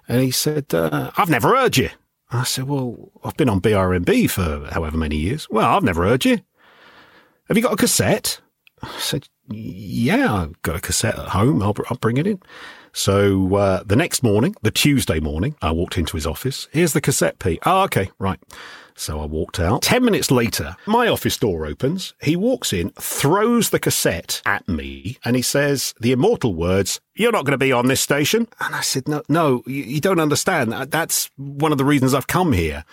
[0.07, 1.89] And he said, uh, I've never heard you.
[2.31, 5.47] I said, well, I've been on BRMB for however many years.
[5.49, 6.39] Well, I've never heard you.
[7.47, 8.41] Have you got a cassette?
[8.81, 11.61] I said, yeah, I've got a cassette at home.
[11.61, 12.41] I'll, I'll bring it in.
[12.93, 16.67] So uh, the next morning, the Tuesday morning, I walked into his office.
[16.71, 17.59] Here's the cassette, Pete.
[17.65, 18.39] Oh, okay, right.
[18.95, 19.81] So I walked out.
[19.81, 22.13] Ten minutes later, my office door opens.
[22.21, 27.33] He walks in, throws the cassette at me, and he says the immortal words, You're
[27.33, 28.47] not going to be on this station.
[28.61, 30.71] And I said, No, no, you, you don't understand.
[30.71, 32.85] That's one of the reasons I've come here.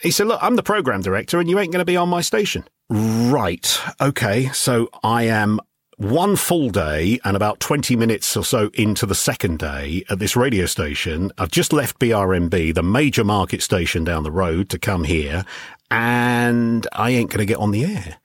[0.00, 2.20] He said, Look, I'm the program director, and you ain't going to be on my
[2.20, 2.64] station.
[2.88, 3.80] Right.
[4.00, 4.48] Okay.
[4.48, 5.60] So I am
[5.96, 10.36] one full day and about 20 minutes or so into the second day at this
[10.36, 11.32] radio station.
[11.38, 15.44] I've just left BRMB, the major market station down the road to come here
[15.90, 18.18] and I ain't going to get on the air.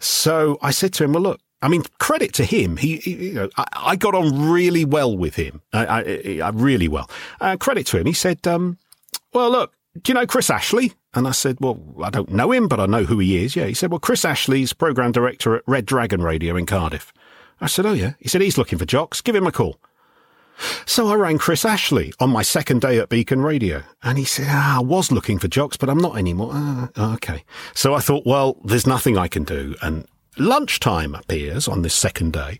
[0.00, 2.76] So I said to him, well, look, I mean, credit to him.
[2.76, 5.62] He, he you know, I, I, got on really well with him.
[5.72, 7.08] I, I, I really well.
[7.40, 8.04] Uh, credit to him.
[8.04, 8.76] He said, um,
[9.32, 10.92] well, look, do you know Chris Ashley?
[11.14, 13.54] And I said, well, I don't know him, but I know who he is.
[13.54, 13.66] Yeah.
[13.66, 17.12] He said, well, Chris Ashley's program director at Red Dragon Radio in Cardiff.
[17.60, 18.14] I said, oh, yeah.
[18.18, 19.20] He said, he's looking for jocks.
[19.20, 19.78] Give him a call.
[20.86, 23.82] So I rang Chris Ashley on my second day at Beacon Radio.
[24.02, 26.50] And he said, ah, I was looking for jocks, but I'm not anymore.
[26.52, 27.44] Ah, okay.
[27.74, 29.76] So I thought, well, there's nothing I can do.
[29.82, 32.58] And lunchtime appears on this second day.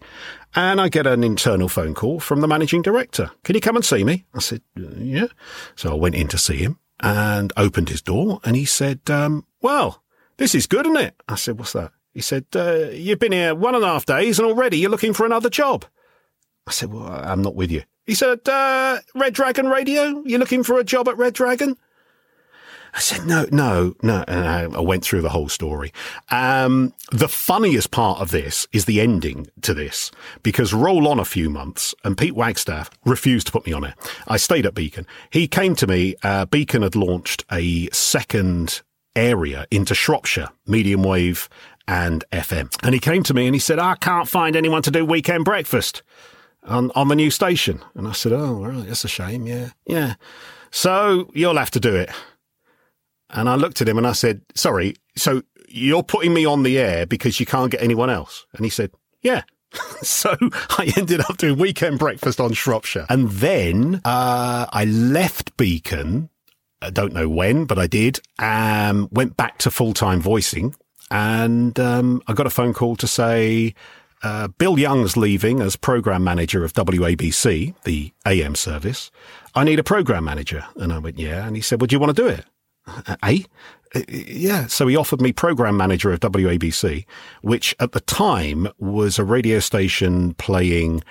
[0.55, 3.33] And I get an internal phone call from the managing director.
[3.43, 4.25] Can you come and see me?
[4.35, 5.27] I said, yeah.
[5.75, 9.47] So I went in to see him and opened his door and he said, um,
[9.61, 10.03] well,
[10.37, 11.15] this is good, isn't it?
[11.29, 11.93] I said, what's that?
[12.13, 15.13] He said, uh, you've been here one and a half days and already you're looking
[15.13, 15.85] for another job.
[16.67, 17.83] I said, well, I'm not with you.
[18.07, 20.23] He said, uh, Red Dragon Radio?
[20.25, 21.77] You're looking for a job at Red Dragon?
[22.95, 24.25] I said, no, no, no.
[24.29, 25.93] And I went through the whole story.
[26.31, 30.13] Um, the funniest part of this is the ending to this
[30.45, 33.95] because roll on a few months and Pete Wagstaff refused to put me on it.
[34.29, 35.07] I stayed at Beacon.
[35.31, 36.15] He came to me.
[36.23, 38.83] Uh, Beacon had launched a second
[39.17, 41.49] area into Shropshire, medium wave
[41.89, 42.75] and FM.
[42.85, 45.45] And he came to me and he said, I can't find anyone to do weekend
[45.45, 46.03] breakfast
[46.63, 47.81] on, on the new station.
[47.95, 48.87] And I said, Oh, right.
[48.87, 49.47] That's a shame.
[49.47, 49.71] Yeah.
[49.87, 50.15] Yeah.
[50.71, 52.11] So you'll have to do it.
[53.35, 56.79] And I looked at him and I said, sorry, so you're putting me on the
[56.79, 58.47] air because you can't get anyone else?
[58.55, 59.43] And he said, yeah.
[60.03, 60.37] so
[60.71, 63.07] I ended up doing weekend breakfast on Shropshire.
[63.09, 66.31] And then uh, I left Beacon.
[66.81, 68.21] I don't know when, but I did.
[68.39, 70.75] Um, went back to full time voicing.
[71.11, 73.75] And um, I got a phone call to say,
[74.23, 79.11] uh, Bill Young's leaving as program manager of WABC, the AM service.
[79.55, 80.65] I need a program manager.
[80.77, 81.47] And I went, yeah.
[81.47, 82.45] And he said, well, do you want to do it?
[83.23, 83.43] Eh?
[84.09, 84.67] Yeah.
[84.67, 87.05] So he offered me program manager of WABC,
[87.43, 91.03] which at the time was a radio station playing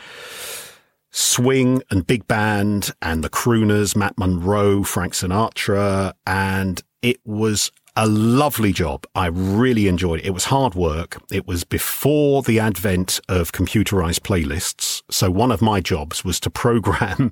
[1.12, 6.14] swing and big band and the crooners, Matt Monro, Frank Sinatra.
[6.26, 9.06] And it was a lovely job.
[9.14, 10.26] I really enjoyed it.
[10.26, 11.22] It was hard work.
[11.32, 15.04] It was before the advent of computerized playlists.
[15.12, 17.32] So one of my jobs was to program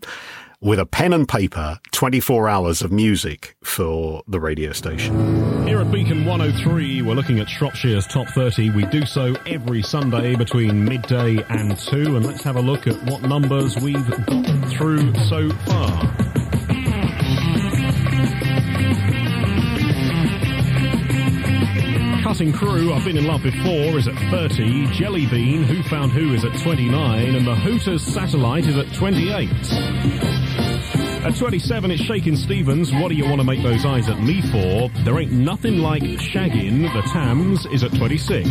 [0.61, 5.65] with a pen and paper 24 hours of music for the radio station.
[5.65, 8.69] Here at Beacon 103, we're looking at Shropshire's top 30.
[8.69, 12.95] We do so every Sunday between midday and 2, and let's have a look at
[13.05, 16.15] what numbers we've got through so far.
[22.21, 24.87] Cutting Crew, I've Been in Love Before, is at 30.
[24.91, 27.35] Jelly Bean, Who Found Who, is at 29.
[27.35, 30.50] And the Hooters Satellite is at 28.
[31.23, 32.91] At 27, it's Shakin' Stevens.
[32.91, 34.89] What do you want to make those eyes at me for?
[35.03, 36.91] There ain't nothing like shagging.
[36.93, 38.49] The Tams is at 26.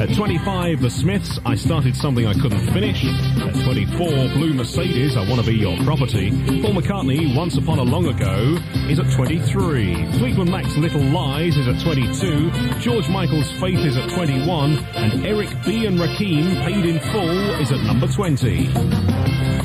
[0.00, 1.38] At 25, The Smiths.
[1.44, 3.04] I started something I couldn't finish.
[3.04, 5.14] At 24, Blue Mercedes.
[5.14, 6.30] I want to be your property.
[6.62, 7.36] Paul McCartney.
[7.36, 8.56] Once upon a long ago
[8.88, 10.10] is at 23.
[10.12, 12.50] Fleetwood Mac's Little Lies is at 22.
[12.80, 14.78] George Michael's Faith is at 21.
[14.94, 19.55] And Eric B and Rakim Paid in Full is at number 20.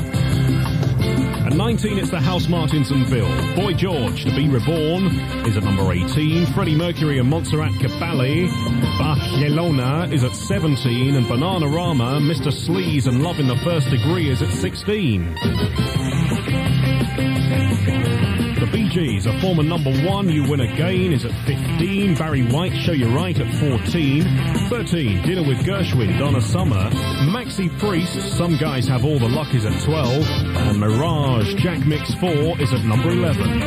[1.44, 3.56] At 19, it's the Housemartinsonville.
[3.56, 5.06] Boy George, To Be Reborn,
[5.44, 6.46] is at number 18.
[6.46, 8.48] Freddie Mercury and Montserrat Caballé.
[8.96, 11.16] Barcelona is at 17.
[11.16, 12.52] And Bananarama, Mr.
[12.52, 15.34] Sleaze and Love in the First Degree is at 16.
[18.94, 22.14] Bee a former number one, You Win Again, is at 15.
[22.16, 24.22] Barry White, Show You Right at 14.
[24.68, 26.90] 13, Dinner with Gershwin, Donna Summer.
[27.30, 30.26] Maxi Priest, Some Guys Have All the Luck is at 12.
[30.28, 33.40] And Mirage, Jack Mix 4 is at number 11.
[33.42, 33.64] I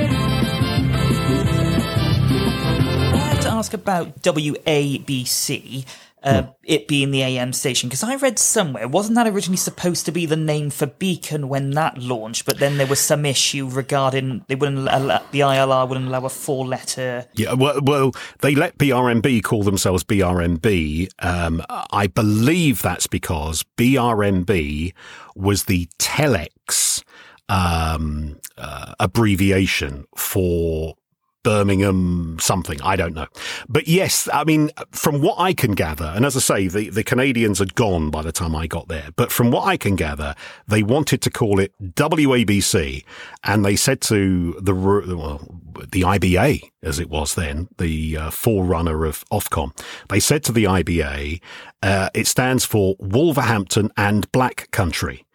[3.17, 5.85] have to ask about WABC
[6.25, 10.11] uh, it being the AM station because I read somewhere wasn't that originally supposed to
[10.11, 14.43] be the name for Beacon when that launched, but then there was some issue regarding
[14.47, 17.25] they wouldn't allow, the ILR wouldn't allow a four letter.
[17.35, 21.09] Yeah, well, well, they let BRMB call themselves BRMB.
[21.19, 24.93] Um, I believe that's because BRMB
[25.35, 27.03] was the telex
[27.49, 30.95] um, uh, abbreviation for
[31.45, 32.81] Birmingham something.
[32.81, 33.27] I don't know.
[33.69, 37.03] But yes, I mean, from what I can gather, and as I say, the, the
[37.03, 40.33] Canadians had gone by the time I got there, but from what I can gather,
[40.67, 43.05] they wanted to call it WABC
[43.43, 45.47] and they said to the, well,
[45.91, 49.77] the IBA, as it was then, the uh, forerunner of Ofcom,
[50.09, 51.41] they said to the IBA,
[51.83, 55.25] uh, it stands for Wolverhampton and Black Country.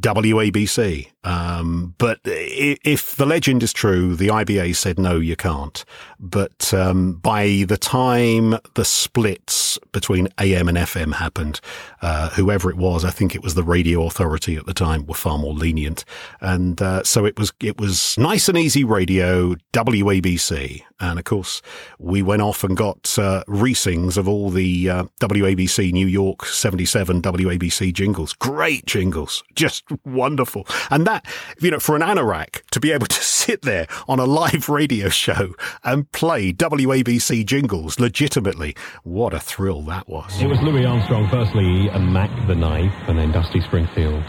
[0.00, 1.10] WABC.
[1.22, 5.84] Um, but if the legend is true, the IBA said no, you can't.
[6.18, 11.60] But um, by the time the splits between AM and FM happened,
[12.02, 15.14] uh, whoever it was, I think it was the radio authority at the time, were
[15.14, 16.04] far more lenient,
[16.40, 21.62] and uh, so it was it was nice and easy radio WABC, and of course
[21.98, 27.22] we went off and got uh, resings of all the uh, WABC New York '77
[27.22, 31.26] WABC jingles, great jingles, just wonderful, and that,
[31.60, 35.08] you know, for an anorak to be able to sit there on a live radio
[35.08, 40.40] show and play WABC jingles legitimately, what a thrill that was.
[40.40, 44.22] It was Louis Armstrong, firstly, and Mack the Knife, and then Dusty Springfield,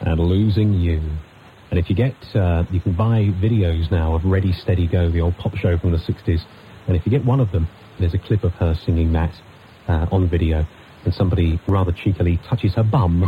[0.00, 1.02] and Losing You.
[1.70, 5.20] And if you get, uh, you can buy videos now of Ready, Steady, Go, the
[5.20, 6.40] old pop show from the 60s.
[6.86, 7.68] And if you get one of them,
[7.98, 9.34] there's a clip of her singing that
[9.88, 10.66] uh, on video,
[11.04, 13.24] and somebody rather cheekily touches her bum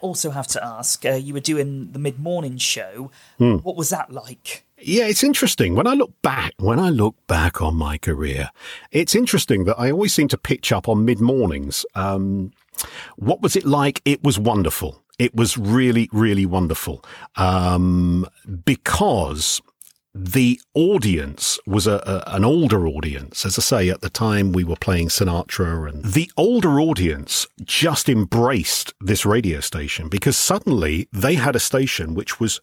[0.00, 3.10] also have to ask uh, you were doing the mid morning show.
[3.38, 3.56] Hmm.
[3.56, 4.64] What was that like?
[4.78, 5.74] Yeah, it's interesting.
[5.74, 8.50] When I look back, when I look back on my career,
[8.90, 11.84] it's interesting that I always seem to pitch up on mid mornings.
[11.94, 12.52] Um,
[13.16, 14.00] what was it like?
[14.04, 15.02] It was wonderful.
[15.18, 17.04] It was really, really wonderful.
[17.36, 18.26] Um,
[18.64, 19.60] because
[20.14, 23.46] the audience was a, a, an older audience.
[23.46, 28.08] As I say, at the time we were playing Sinatra and the older audience just
[28.08, 32.60] embraced this radio station because suddenly they had a station which was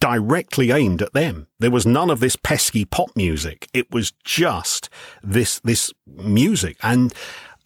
[0.00, 1.46] directly aimed at them.
[1.60, 3.68] There was none of this pesky pop music.
[3.72, 4.88] It was just
[5.22, 6.76] this, this music.
[6.82, 7.14] And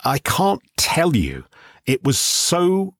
[0.04, 1.44] I can't tell you,
[1.86, 2.94] it was so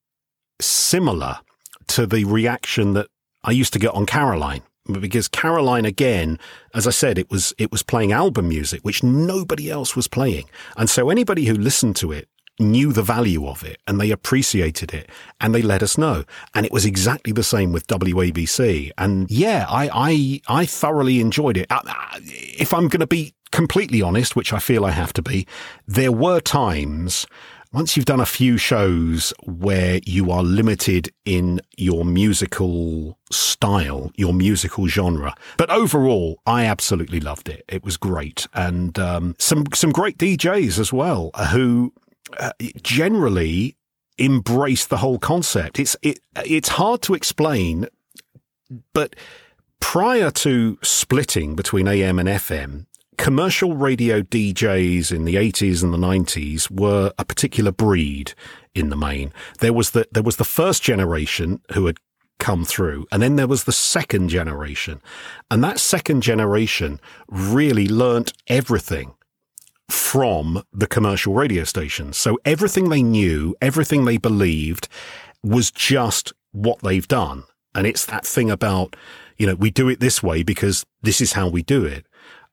[0.60, 1.40] similar
[1.88, 3.08] to the reaction that
[3.44, 4.62] I used to get on Caroline
[5.00, 6.38] because Caroline again,
[6.74, 10.48] as I said, it was it was playing album music which nobody else was playing,
[10.76, 12.28] and so anybody who listened to it
[12.58, 15.10] knew the value of it and they appreciated it
[15.40, 16.24] and they let us know.
[16.54, 18.90] And it was exactly the same with WABC.
[18.96, 21.66] And yeah, I I, I thoroughly enjoyed it.
[21.70, 25.22] Uh, uh, if I'm going to be completely honest, which I feel I have to
[25.22, 25.46] be,
[25.86, 27.26] there were times
[27.72, 34.32] once you've done a few shows where you are limited in your musical style, your
[34.32, 35.34] musical genre.
[35.56, 37.64] But overall, I absolutely loved it.
[37.68, 38.46] It was great.
[38.54, 41.92] And um, some, some great DJs as well uh, who
[42.38, 42.52] uh,
[42.82, 43.76] generally
[44.18, 45.78] embrace the whole concept.
[45.78, 47.86] It's, it, it's hard to explain,
[48.92, 49.14] but
[49.80, 52.86] prior to splitting between AM and FM,
[53.16, 58.34] commercial radio DJs in the 80s and the 90s were a particular breed
[58.74, 59.32] in the main.
[59.60, 61.98] There was the, there was the first generation who had
[62.38, 63.06] come through.
[63.10, 65.00] And then there was the second generation.
[65.50, 69.14] And that second generation really learnt everything
[69.88, 72.16] from the commercial radio stations.
[72.16, 74.88] So everything they knew, everything they believed
[75.42, 77.44] was just what they've done.
[77.74, 78.96] And it's that thing about,
[79.36, 82.05] you know, we do it this way because this is how we do it.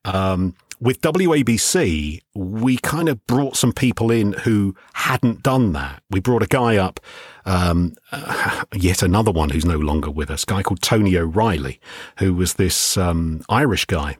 [0.04, 6.02] Um, with WABC, we kind of brought some people in who hadn't done that.
[6.10, 7.00] We brought a guy up,
[7.46, 11.80] um, uh, yet another one who's no longer with us, guy called Tony O'Reilly,
[12.18, 14.18] who was this um, Irish guy.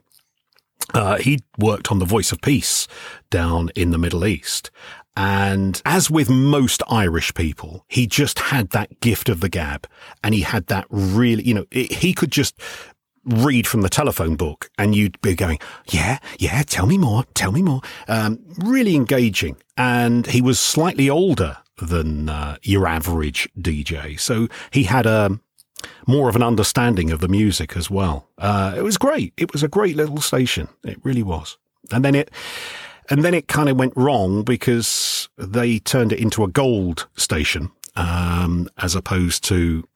[0.93, 2.87] Uh, he worked on the Voice of Peace
[3.29, 4.71] down in the Middle East.
[5.17, 9.87] And as with most Irish people, he just had that gift of the gab
[10.23, 12.59] and he had that really, you know, it, he could just
[13.25, 15.59] read from the telephone book and you'd be going,
[15.91, 17.81] yeah, yeah, tell me more, tell me more.
[18.07, 19.57] Um, really engaging.
[19.77, 24.19] And he was slightly older than uh, your average DJ.
[24.19, 25.39] So he had a
[26.07, 28.27] more of an understanding of the music as well.
[28.37, 29.33] Uh, it was great.
[29.37, 30.67] It was a great little station.
[30.83, 31.57] It really was.
[31.91, 32.31] And then it,
[33.09, 37.71] and then it kind of went wrong because they turned it into a gold station,
[37.95, 39.87] um, as opposed to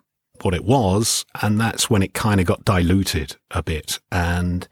[0.44, 1.26] what it was.
[1.42, 4.00] And that's when it kind of got diluted a bit.
[4.12, 4.68] And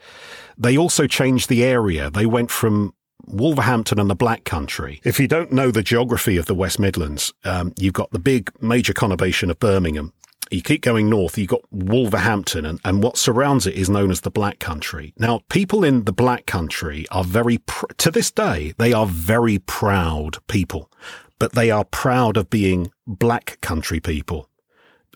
[0.58, 2.10] they also changed the area.
[2.10, 2.94] They went from
[3.26, 5.02] Wolverhampton and the Black Country.
[5.04, 8.52] If you don't know the geography of the West Midlands, um, you've got the big
[8.62, 10.14] major conurbation of Birmingham.
[10.50, 14.22] You keep going north, you've got Wolverhampton, and, and what surrounds it is known as
[14.22, 15.14] the Black Country.
[15.18, 19.60] Now, people in the Black Country are very, pr- to this day, they are very
[19.60, 20.90] proud people,
[21.38, 24.50] but they are proud of being Black Country people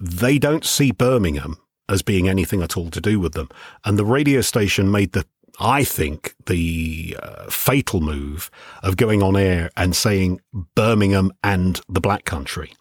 [0.02, 3.50] they don't see Birmingham as being anything at all to do with them.
[3.86, 5.26] And the radio station made the,
[5.60, 8.50] I think, the uh, fatal move
[8.82, 10.42] of going on air and saying
[10.76, 12.74] Birmingham and the Black Country.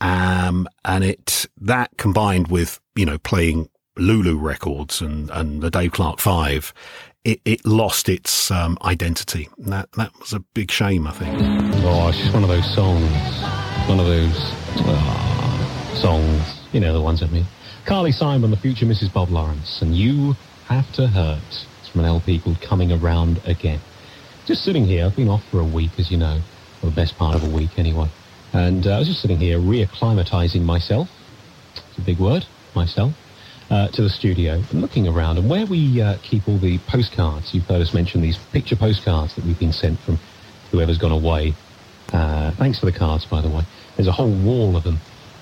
[0.00, 5.92] Um, and it, that combined with, you know, playing Lulu records and, and the Dave
[5.92, 6.72] Clark Five,
[7.22, 9.48] it, it lost its um, identity.
[9.58, 11.38] And that, that was a big shame, I think.
[11.84, 13.10] Oh, it's just one of those songs.
[13.88, 14.34] One of those.
[14.82, 15.29] Oh
[16.00, 16.58] songs.
[16.72, 17.44] You know the ones I mean.
[17.84, 19.12] Carly Simon, the future Mrs.
[19.12, 20.34] Bob Lawrence, and You
[20.66, 21.66] Have to Hurt.
[21.80, 23.80] It's from an LP called Coming Around Again.
[24.46, 26.40] Just sitting here, I've been off for a week, as you know,
[26.82, 28.08] or the best part of a week anyway.
[28.54, 31.10] And uh, I was just sitting here reacclimatizing myself,
[31.74, 33.12] it's a big word, myself,
[33.68, 35.36] uh, to the studio and looking around.
[35.36, 39.34] And where we uh, keep all the postcards, you've heard us mention these picture postcards
[39.34, 40.18] that we've been sent from
[40.70, 41.52] whoever's gone away.
[42.10, 43.64] Uh, thanks for the cards, by the way.
[43.96, 44.98] There's a whole wall of them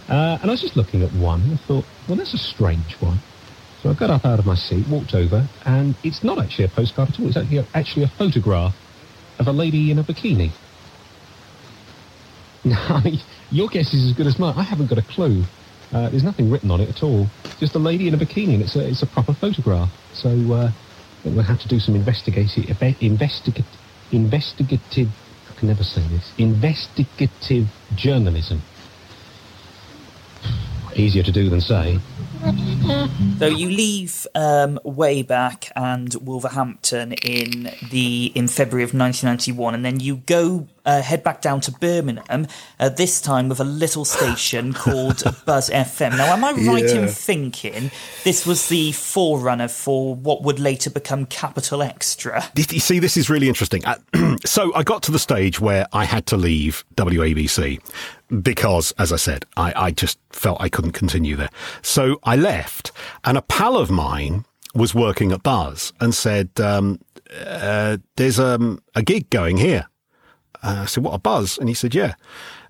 [0.08, 2.94] uh, and I was just looking at one and I thought, well, that's a strange
[3.00, 3.18] one.
[3.82, 6.68] So I got up out of my seat, walked over, and it's not actually a
[6.68, 7.28] postcard at all.
[7.28, 8.74] It's actually a, actually a photograph
[9.38, 10.50] of a lady in a bikini.
[12.64, 13.00] Now,
[13.50, 14.52] your guess is as good as mine.
[14.56, 15.44] I haven't got a clue.
[15.92, 17.28] Uh, there's nothing written on it at all.
[17.60, 19.88] Just a lady in a bikini, and it's a, it's a proper photograph.
[20.12, 20.70] So uh,
[21.24, 23.64] we'll have to do some investigative, investigative,
[24.10, 25.08] investigative,
[25.48, 28.60] I can never say this, investigative journalism
[30.98, 31.98] easier to do than say.
[33.38, 39.84] So you leave um, way back and Wolverhampton in the in February of 1991, and
[39.84, 42.46] then you go uh, head back down to Birmingham.
[42.80, 46.16] Uh, this time with a little station called Buzz FM.
[46.16, 47.02] Now, am I right yeah.
[47.02, 47.90] in thinking
[48.24, 52.44] this was the forerunner for what would later become Capital Extra?
[52.56, 53.84] You see, this is really interesting.
[53.84, 53.96] Uh,
[54.44, 57.80] so I got to the stage where I had to leave WABC
[58.42, 61.50] because, as I said, I, I just felt I couldn't continue there.
[61.82, 62.92] So I left,
[63.24, 67.00] and a pal of mine was working at Buzz and said, um,
[67.44, 69.86] uh, "There's um, a gig going here."
[70.62, 72.14] Uh, I said, "What a buzz!" And he said, "Yeah,"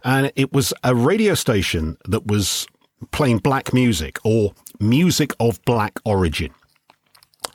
[0.04, 2.66] and it was a radio station that was
[3.10, 6.50] playing black music or music of black origin.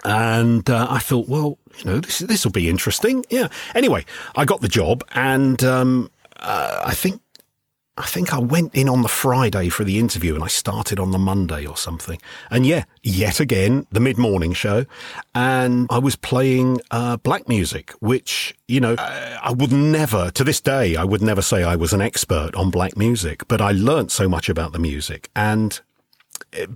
[0.06, 3.26] And uh, I thought, well, you know, this this will be interesting.
[3.30, 3.47] Yeah.
[3.74, 7.22] Anyway, I got the job, and um, uh, I think
[7.96, 11.12] I think I went in on the Friday for the interview and I started on
[11.12, 12.20] the Monday or something.
[12.50, 14.86] And yeah, yet again, the mid morning show.
[15.36, 20.60] And I was playing uh, black music, which, you know, I would never, to this
[20.60, 24.12] day, I would never say I was an expert on black music, but I learnt
[24.12, 25.30] so much about the music.
[25.36, 25.80] And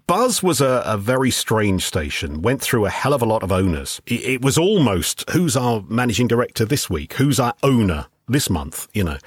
[0.06, 3.52] Buzz was a, a, very strange station, went through a hell of a lot of
[3.52, 4.02] owners.
[4.06, 7.14] It, it was almost who's our managing director this week?
[7.14, 8.88] Who's our owner this month?
[8.94, 9.18] You know.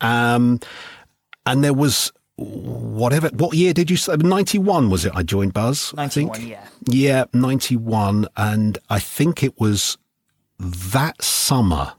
[0.00, 0.60] Um,
[1.46, 3.28] and there was whatever.
[3.28, 4.16] What year did you say?
[4.16, 5.12] Ninety one was it?
[5.14, 5.94] I joined Buzz.
[5.94, 6.66] Ninety one, yeah.
[6.86, 9.98] Yeah, ninety one, and I think it was
[10.58, 11.94] that summer.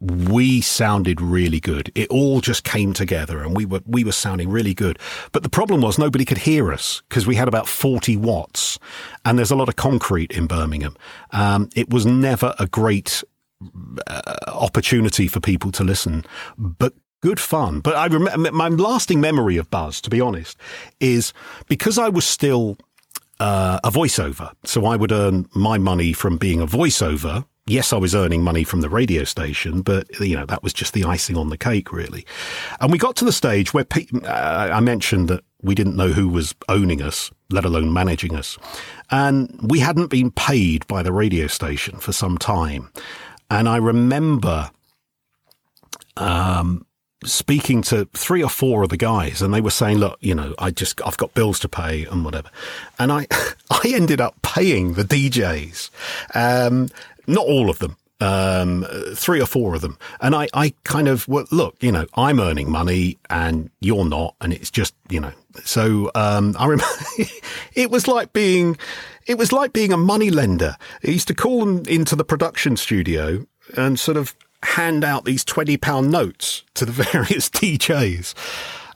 [0.00, 1.90] We sounded really good.
[1.96, 4.96] It all just came together, and we were we were sounding really good.
[5.32, 8.78] But the problem was nobody could hear us because we had about forty watts,
[9.24, 10.96] and there's a lot of concrete in Birmingham.
[11.32, 13.24] Um, it was never a great
[14.06, 16.24] uh, opportunity for people to listen.
[16.56, 17.80] But good fun.
[17.80, 20.56] But I remember my lasting memory of Buzz, to be honest,
[21.00, 21.32] is
[21.68, 22.78] because I was still
[23.40, 24.52] uh, a voiceover.
[24.64, 27.44] So I would earn my money from being a voiceover.
[27.66, 30.94] Yes, I was earning money from the radio station, but you know that was just
[30.94, 32.24] the icing on the cake, really.
[32.80, 36.08] And we got to the stage where pe- uh, I mentioned that we didn't know
[36.08, 38.56] who was owning us, let alone managing us,
[39.10, 42.90] and we hadn't been paid by the radio station for some time.
[43.50, 44.70] And I remember
[46.16, 46.86] um,
[47.24, 50.54] speaking to three or four of the guys and they were saying, look, you know,
[50.58, 52.50] I just, I've got bills to pay and whatever.
[52.98, 53.26] And I,
[53.70, 55.90] I ended up paying the DJs.
[56.34, 56.88] Um,
[57.26, 57.96] not all of them.
[58.20, 59.96] Um, three or four of them.
[60.20, 64.34] And I, I kind of, well, look, you know, I'm earning money and you're not.
[64.40, 65.30] And it's just, you know,
[65.64, 66.92] so, um, I remember
[67.74, 68.76] it was like being,
[69.26, 70.76] it was like being a money lender.
[71.06, 73.46] I used to call them into the production studio
[73.76, 78.34] and sort of hand out these £20 notes to the various DJs.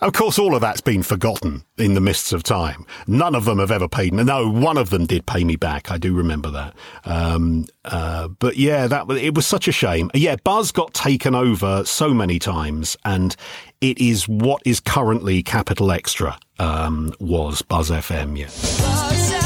[0.02, 2.84] Of course, all of that's been forgotten in the mists of time.
[3.06, 4.24] None of them have ever paid me.
[4.24, 5.92] No, one of them did pay me back.
[5.92, 6.74] I do remember that.
[7.04, 10.10] Um, uh, but yeah, that it was such a shame.
[10.12, 13.36] Yeah, Buzz got taken over so many times, and
[13.80, 18.36] it is what is currently Capital Extra um, was Buzz FM.
[18.36, 18.46] Yeah.
[18.46, 19.41] Buzz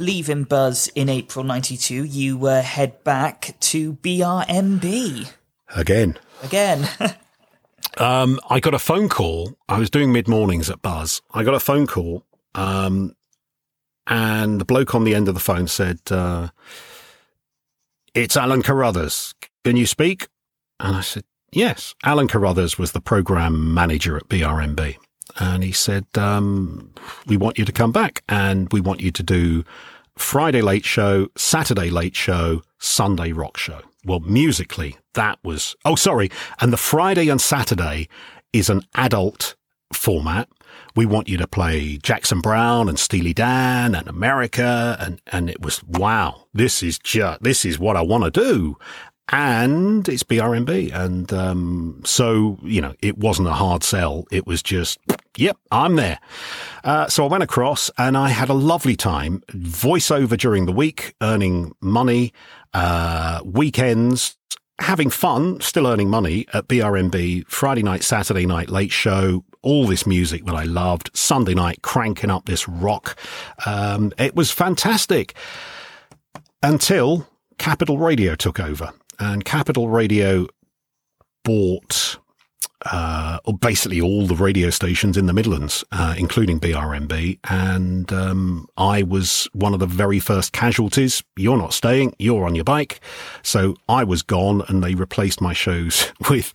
[0.00, 5.30] leaving Buzz in April 92, you uh, head back to BRMB.
[5.74, 6.18] Again.
[6.42, 6.88] Again.
[7.98, 9.56] um, I got a phone call.
[9.68, 11.20] I was doing mid mornings at Buzz.
[11.32, 12.24] I got a phone call,
[12.54, 13.14] um,
[14.06, 16.48] and the bloke on the end of the phone said, uh,
[18.14, 19.34] It's Alan Carruthers.
[19.64, 20.28] Can you speak?
[20.80, 21.94] And I said, Yes.
[22.04, 24.96] Alan Carruthers was the program manager at BRMB
[25.38, 26.92] and he said, um,
[27.26, 29.64] "We want you to come back, and we want you to do
[30.16, 36.30] Friday late show, Saturday late show, Sunday rock show." Well, musically, that was oh, sorry,
[36.60, 38.08] and the Friday and Saturday
[38.52, 39.54] is an adult
[39.92, 40.48] format.
[40.96, 45.60] We want you to play Jackson Browne and Steely Dan and America, and and it
[45.60, 46.46] was wow.
[46.52, 48.76] This is just this is what I want to do
[49.30, 50.92] and it's BRMB.
[50.92, 54.26] And um, so, you know, it wasn't a hard sell.
[54.30, 54.98] It was just,
[55.36, 56.18] yep, I'm there.
[56.82, 59.42] Uh, so I went across and I had a lovely time.
[59.52, 62.32] Voiceover during the week, earning money,
[62.74, 64.36] uh, weekends,
[64.80, 70.06] having fun, still earning money at BRMB, Friday night, Saturday night, late show, all this
[70.06, 73.16] music that I loved, Sunday night, cranking up this rock.
[73.66, 75.34] Um, it was fantastic
[76.62, 77.28] until
[77.58, 80.46] Capital Radio took over and Capital Radio
[81.44, 82.18] bought
[82.86, 87.38] uh, basically all the radio stations in the Midlands, uh, including BRMB.
[87.48, 91.22] And um, I was one of the very first casualties.
[91.36, 93.00] You're not staying, you're on your bike.
[93.42, 96.54] So I was gone, and they replaced my shows with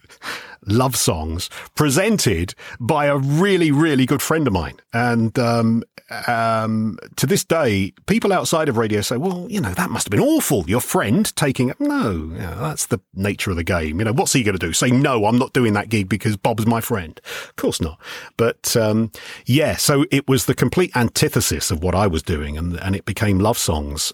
[0.68, 4.78] love songs presented by a really, really good friend of mine.
[4.94, 5.84] And um,
[6.28, 10.12] um, to this day, people outside of radio say, well, you know, that must have
[10.12, 10.64] been awful.
[10.68, 11.80] Your friend taking it.
[11.80, 14.00] No, you know, that's the nature of the game.
[14.00, 14.74] You know, what's he going to do?
[14.74, 17.20] Say, no, I'm not doing that gig because Bob's my friend.
[17.50, 18.00] Of course not.
[18.38, 19.12] But um,
[19.46, 23.06] yeah, so it was the complete antithesis of what I was doing, and, and it
[23.06, 24.14] became love songs.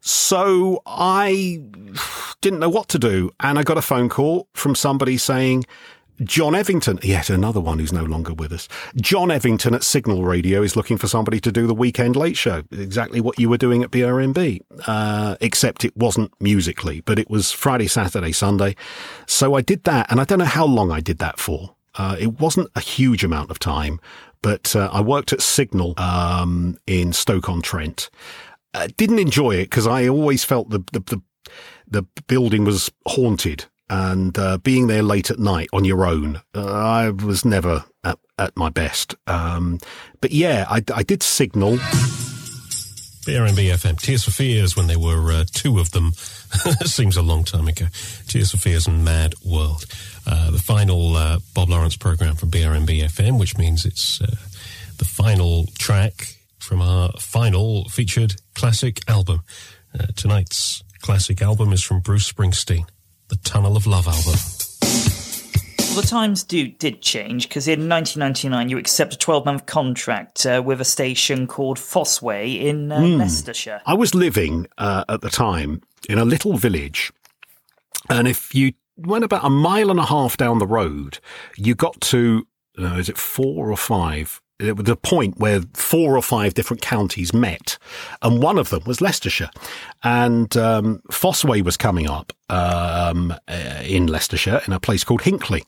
[0.00, 1.62] So I
[2.40, 3.30] didn't know what to do.
[3.40, 5.64] And I got a phone call from somebody saying,
[6.24, 8.68] John Evington, yet another one who's no longer with us.
[8.96, 12.64] John Evington at Signal Radio is looking for somebody to do the weekend late show.
[12.72, 17.52] Exactly what you were doing at BRMB, uh, except it wasn't musically, but it was
[17.52, 18.74] Friday, Saturday, Sunday.
[19.26, 21.76] So I did that, and I don't know how long I did that for.
[21.94, 24.00] Uh, it wasn't a huge amount of time,
[24.42, 28.10] but uh, I worked at Signal um, in Stoke on Trent.
[28.74, 31.22] Uh, didn't enjoy it because I always felt the, the the
[31.90, 36.64] the building was haunted and uh, being there late at night on your own, uh,
[36.64, 39.14] I was never at, at my best.
[39.26, 39.78] Um,
[40.20, 41.76] but yeah, I, I, did signal.
[43.24, 46.12] BRMB FM, Tears for Fears, when there were uh, two of them,
[46.84, 47.86] seems a long time ago.
[48.26, 49.86] Tears for Fears and Mad World.
[50.26, 54.36] Uh, the final uh, Bob Lawrence program from BRMB FM, which means it's uh,
[54.98, 56.37] the final track
[56.68, 59.40] from our final featured classic album.
[60.16, 62.84] tonight's classic album is from Bruce Springsteen
[63.28, 64.34] the Tunnel of Love album.
[65.78, 70.44] Well, the times do did change because in 1999 you accept a 12 month contract
[70.44, 73.18] uh, with a station called Fosseway in uh, mm.
[73.18, 73.80] Leicestershire.
[73.86, 77.10] I was living uh, at the time in a little village,
[78.10, 81.18] and if you went about a mile and a half down the road,
[81.56, 82.46] you got to
[82.78, 86.82] uh, is it four or five it was a point where four or five different
[86.82, 87.78] counties met,
[88.22, 89.50] and one of them was Leicestershire.
[90.02, 95.64] And um, Fosseway was coming up um, uh, in Leicestershire in a place called Hinckley.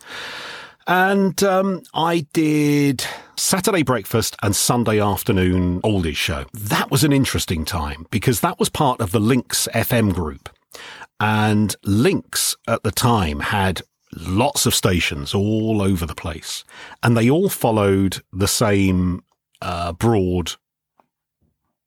[0.87, 3.05] And um, I did
[3.37, 6.47] Saturday breakfast and Sunday afternoon oldies show.
[6.53, 10.49] That was an interesting time because that was part of the Lincs FM group.
[11.21, 13.83] And Lincs at the time had
[14.17, 16.65] lots of stations all over the place,
[17.03, 19.23] and they all followed the same
[19.63, 20.53] uh, broad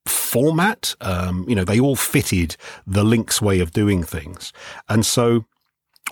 [0.06, 0.96] format.
[1.02, 2.56] Um, you know, they all fitted
[2.86, 4.54] the Lincs way of doing things,
[4.90, 5.46] and so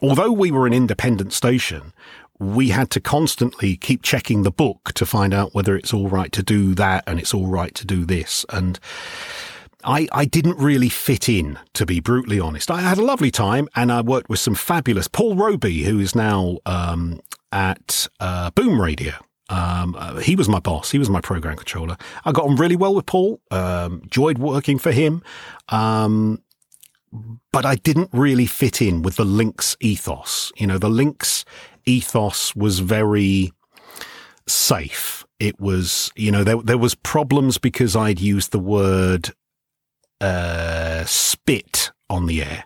[0.01, 1.93] although we were an independent station.
[2.39, 6.31] We had to constantly keep checking the book to find out whether it's all right
[6.31, 8.47] to do that and it's all right to do this.
[8.49, 8.79] And
[9.83, 12.69] I, I didn't really fit in, to be brutally honest.
[12.71, 16.15] I had a lovely time and I worked with some fabulous Paul Roby, who is
[16.15, 17.19] now um,
[17.51, 19.13] at uh, Boom Radio.
[19.49, 20.91] Um, uh, he was my boss.
[20.91, 21.97] He was my program controller.
[22.23, 23.41] I got on really well with Paul.
[23.51, 25.21] Um, enjoyed working for him.
[25.69, 26.41] Um,
[27.51, 30.53] but I didn't really fit in with the Lincs ethos.
[30.55, 31.43] You know, the Lincs
[31.85, 33.51] ethos was very
[34.47, 35.25] safe.
[35.39, 39.31] It was, you know, there, there was problems because I'd used the word
[40.21, 42.65] uh, spit on the air.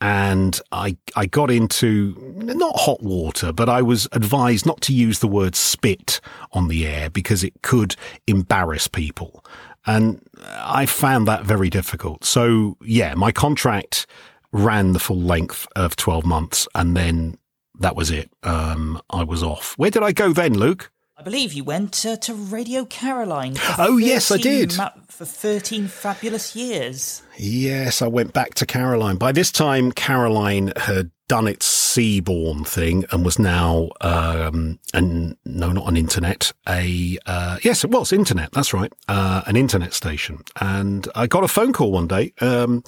[0.00, 5.20] And I, I got into not hot water, but I was advised not to use
[5.20, 6.20] the word spit
[6.52, 7.96] on the air because it could
[8.26, 9.42] embarrass people.
[9.86, 10.20] And
[10.58, 12.24] I found that very difficult.
[12.24, 14.06] So yeah, my contract
[14.52, 17.38] ran the full length of 12 months and then
[17.78, 18.30] that was it.
[18.42, 19.74] Um, I was off.
[19.78, 20.90] Where did I go then, Luke?
[21.18, 23.56] I believe you went uh, to Radio Caroline.
[23.78, 24.76] oh, yes, I did.
[24.76, 27.22] Ma- for 13 fabulous years.
[27.38, 29.16] Yes, I went back to Caroline.
[29.16, 35.72] By this time, Caroline had done its seaborne thing and was now, um, and no,
[35.72, 38.52] not an internet, a, uh, yes, it was internet.
[38.52, 38.92] That's right.
[39.08, 40.42] Uh, an internet station.
[40.60, 42.34] And I got a phone call one day.
[42.42, 42.84] Um,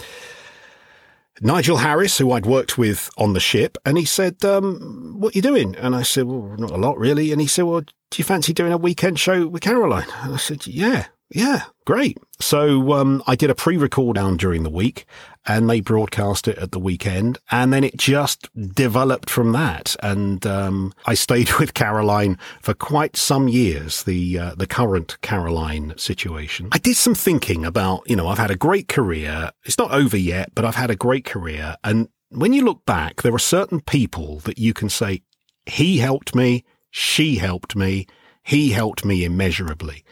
[1.41, 5.39] Nigel Harris, who I'd worked with on the ship, and he said, um, what are
[5.39, 5.77] you doing?
[5.77, 7.33] And I said, well, not a lot really.
[7.33, 10.09] And he said, well, do you fancy doing a weekend show with Caroline?
[10.23, 12.19] And I said, yeah, yeah, great.
[12.41, 15.05] So um, I did a pre-record down during the week,
[15.47, 19.95] and they broadcast it at the weekend, and then it just developed from that.
[20.03, 24.05] And um, I stayed with Caroline for quite some years.
[24.05, 26.69] The uh, the current Caroline situation.
[26.73, 29.51] I did some thinking about, you know, I've had a great career.
[29.65, 33.23] It's not over yet, but I've had a great career, and when you look back,
[33.23, 35.23] there are certain people that you can say,
[35.67, 38.07] he helped me, she helped me,
[38.43, 40.05] he helped me immeasurably.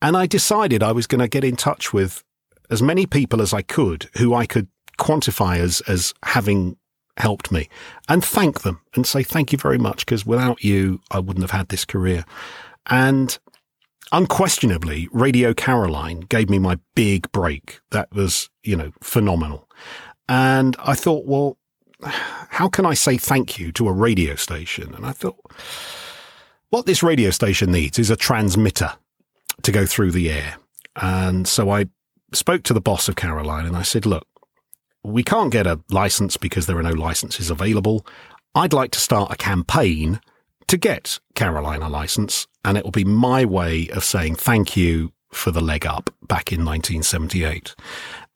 [0.00, 2.22] And I decided I was going to get in touch with
[2.70, 4.68] as many people as I could who I could
[4.98, 6.76] quantify as, as having
[7.16, 7.68] helped me
[8.08, 11.58] and thank them and say thank you very much because without you, I wouldn't have
[11.58, 12.24] had this career.
[12.86, 13.36] And
[14.12, 17.80] unquestionably, Radio Caroline gave me my big break.
[17.90, 19.68] That was, you know, phenomenal.
[20.28, 21.58] And I thought, well,
[22.02, 24.94] how can I say thank you to a radio station?
[24.94, 25.40] And I thought,
[26.70, 28.92] what this radio station needs is a transmitter
[29.62, 30.56] to go through the air.
[30.96, 31.86] And so I
[32.32, 34.26] spoke to the boss of Caroline and I said, look,
[35.04, 38.06] we can't get a license because there are no licenses available.
[38.54, 40.20] I'd like to start a campaign
[40.66, 45.12] to get Caroline a license, and it will be my way of saying thank you
[45.32, 47.74] for the leg up back in 1978.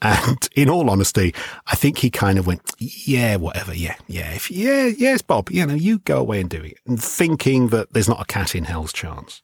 [0.04, 1.32] And in all honesty,
[1.68, 3.72] I think he kind of went, yeah, whatever.
[3.72, 4.32] Yeah, yeah.
[4.32, 6.78] If, yeah, yes, Bob, you know, you go away and do it.
[6.88, 9.42] And thinking that there's not a cat in hell's chance.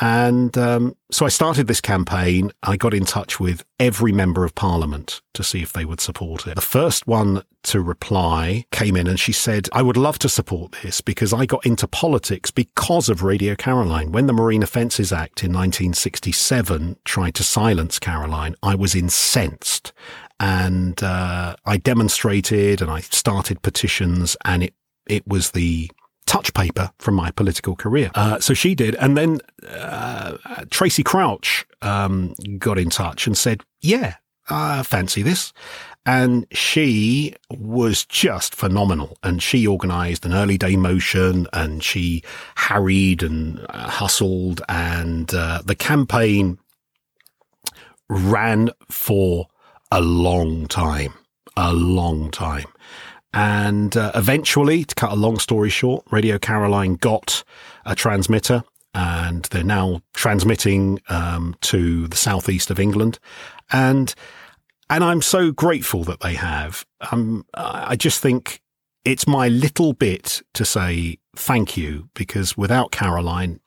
[0.00, 2.52] And um, so I started this campaign.
[2.62, 6.46] I got in touch with every member of parliament to see if they would support
[6.46, 6.54] it.
[6.54, 10.72] The first one to reply came in and she said, I would love to support
[10.82, 14.12] this because I got into politics because of Radio Caroline.
[14.12, 19.92] When the Marine Offences Act in 1967 tried to silence Caroline, I was incensed
[20.38, 24.74] and uh, I demonstrated and I started petitions and it,
[25.08, 25.90] it was the
[26.28, 28.10] touch paper from my political career.
[28.14, 28.94] Uh, so she did.
[28.96, 30.36] And then uh,
[30.70, 34.16] Tracey Crouch um, got in touch and said, Yeah,
[34.48, 35.52] I fancy this.
[36.06, 39.18] And she was just phenomenal.
[39.22, 42.22] And she organized an early day motion and she
[42.54, 44.62] harried and uh, hustled.
[44.68, 46.58] And uh, the campaign
[48.08, 49.48] ran for
[49.90, 51.14] a long time,
[51.56, 52.66] a long time.
[53.32, 57.44] And uh, eventually, to cut a long story short, Radio Caroline got
[57.84, 58.64] a transmitter
[58.94, 63.18] and they're now transmitting um, to the southeast of England.
[63.70, 64.14] And
[64.90, 66.86] and I'm so grateful that they have.
[67.12, 68.62] Um, I just think
[69.04, 73.60] it's my little bit to say thank you because without Caroline,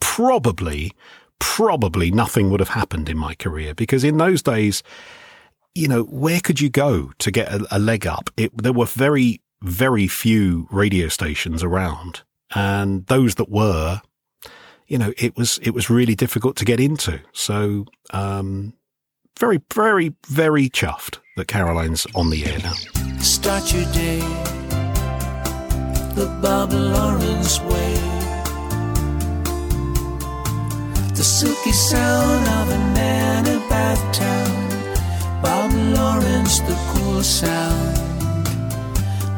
[0.00, 0.92] probably,
[1.40, 4.84] probably nothing would have happened in my career because in those days,
[5.74, 8.30] you know, where could you go to get a, a leg up?
[8.36, 12.22] It, there were very, very few radio stations around,
[12.54, 14.02] and those that were,
[14.86, 17.20] you know, it was it was really difficult to get into.
[17.32, 18.74] So, um,
[19.38, 22.74] very, very, very chuffed that Caroline's on the air now.
[23.18, 24.20] Start your day
[26.14, 27.94] the Bob Lawrence way.
[31.14, 34.49] The silky sound of a man about town
[35.42, 37.96] Bob Lawrence, the cool sound.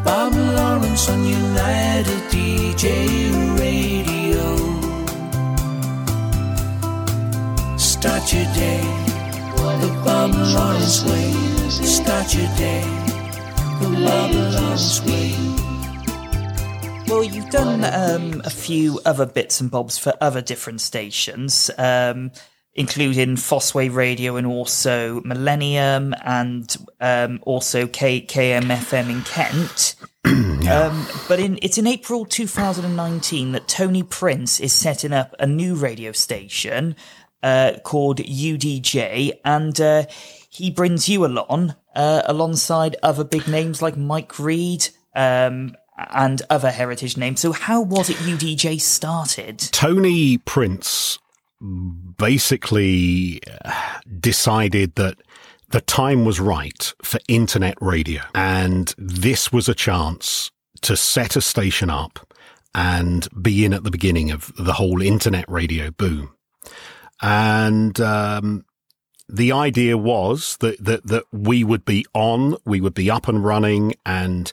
[0.04, 2.86] Bob Lawrence on United DJ
[3.58, 4.56] Radio.
[7.76, 9.02] Start your day
[9.82, 11.32] the Bob Lawrence way.
[11.68, 12.82] Start your day
[13.80, 15.34] the Bob Lawrence way.
[17.08, 21.70] Well, you've done um, a few other bits and bobs for other different stations.
[21.76, 22.30] Um,
[22.74, 29.94] including Fosseway Radio and also Millennium and um, also K- KMFM in Kent.
[30.64, 30.84] yeah.
[30.84, 35.74] um, but in, it's in April 2019 that Tony Prince is setting up a new
[35.74, 36.96] radio station
[37.42, 40.04] uh, called UDJ, and uh,
[40.48, 44.88] he brings you along uh, alongside other big names like Mike Read.
[45.14, 47.38] Um, and other heritage names.
[47.38, 49.58] So, how was it UDJ started?
[49.58, 51.18] Tony Prince
[52.16, 53.40] basically
[54.20, 55.16] decided that
[55.70, 58.22] the time was right for internet radio.
[58.34, 60.50] And this was a chance
[60.82, 62.26] to set a station up
[62.74, 66.34] and be in at the beginning of the whole internet radio boom.
[67.20, 68.64] And, um,
[69.28, 73.42] the idea was that, that, that we would be on, we would be up and
[73.42, 74.52] running and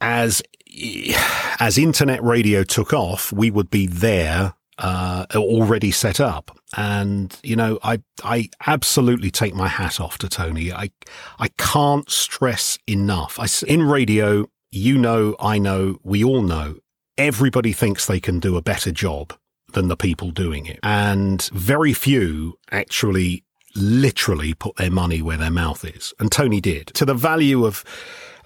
[0.00, 0.42] as,
[1.60, 6.56] as internet radio took off, we would be there uh, already set up.
[6.76, 10.72] And, you know, I, I absolutely take my hat off to Tony.
[10.72, 10.90] I,
[11.38, 13.38] I can't stress enough.
[13.38, 16.76] I, in radio, you know, I know, we all know,
[17.16, 19.34] everybody thinks they can do a better job
[19.72, 20.78] than the people doing it.
[20.82, 26.14] And very few actually literally put their money where their mouth is.
[26.18, 27.84] And Tony did to the value of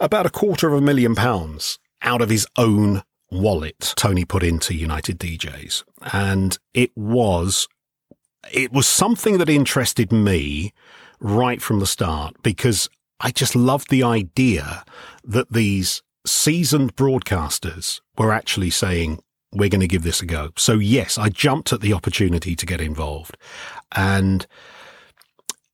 [0.01, 3.03] about a quarter of a million pounds out of his own
[3.33, 5.85] wallet Tony put into United DJs.
[6.13, 7.67] And it was,
[8.53, 10.73] it was something that interested me
[11.21, 12.89] right from the start because
[13.21, 14.85] I just loved the idea
[15.25, 19.21] that these seasoned broadcasters were actually saying,
[19.53, 20.51] we're going to give this a go.
[20.57, 23.37] So yes, I jumped at the opportunity to get involved
[23.95, 24.47] and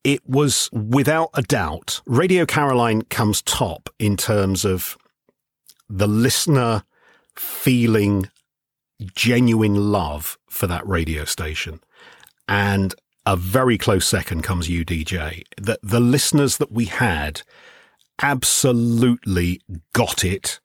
[0.05, 4.97] it was without a doubt, Radio Caroline comes top in terms of
[5.89, 6.85] the listener
[7.39, 8.31] feeling
[9.15, 11.81] genuine love for that radio station.
[12.49, 12.95] And
[13.27, 15.45] a very close second comes UDJ.
[15.57, 17.43] The, the listeners that we had
[18.23, 19.61] absolutely
[19.93, 20.61] got it.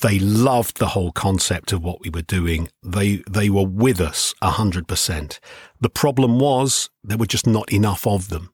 [0.00, 2.68] They loved the whole concept of what we were doing.
[2.82, 5.40] They, they were with us a hundred percent.
[5.80, 8.52] The problem was there were just not enough of them.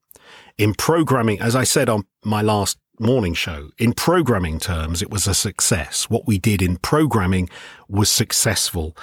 [0.58, 3.70] In programming, as I said on my last morning show.
[3.78, 6.08] In programming terms, it was a success.
[6.08, 7.50] What we did in programming
[7.88, 8.96] was successful.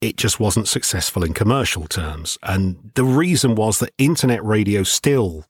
[0.00, 2.38] It just wasn't successful in commercial terms.
[2.42, 5.44] And the reason was that internet radio still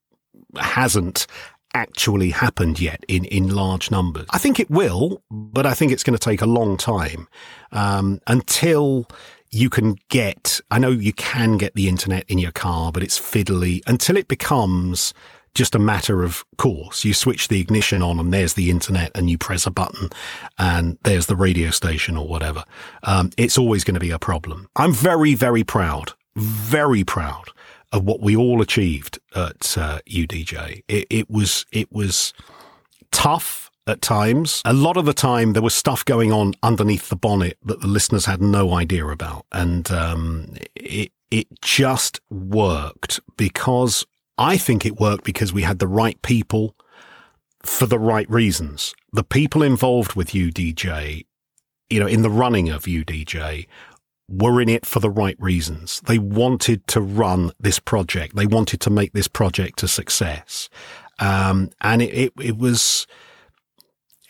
[0.58, 1.26] hasn't
[1.74, 4.26] actually happened yet in, in large numbers.
[4.30, 7.28] I think it will, but I think it's going to take a long time
[7.72, 9.06] um, until
[9.50, 10.60] you can get.
[10.70, 14.28] I know you can get the internet in your car, but it's fiddly until it
[14.28, 15.14] becomes
[15.54, 17.04] just a matter of course.
[17.04, 20.08] You switch the ignition on and there's the internet and you press a button
[20.58, 22.64] and there's the radio station or whatever.
[23.02, 24.68] Um, it's always going to be a problem.
[24.76, 27.48] I'm very, very proud, very proud
[27.92, 30.82] of what we all achieved at uh, UDJ.
[30.88, 32.32] It, it was, it was
[33.10, 34.62] tough at times.
[34.64, 37.86] A lot of the time, there was stuff going on underneath the bonnet that the
[37.86, 44.04] listeners had no idea about, and um, it it just worked because
[44.42, 46.74] I think it worked because we had the right people
[47.62, 48.92] for the right reasons.
[49.12, 51.24] The people involved with UDJ,
[51.88, 53.68] you know, in the running of UDJ
[54.28, 56.00] were in it for the right reasons.
[56.06, 58.34] They wanted to run this project.
[58.34, 60.68] They wanted to make this project a success.
[61.20, 63.06] Um, and it, it, it was,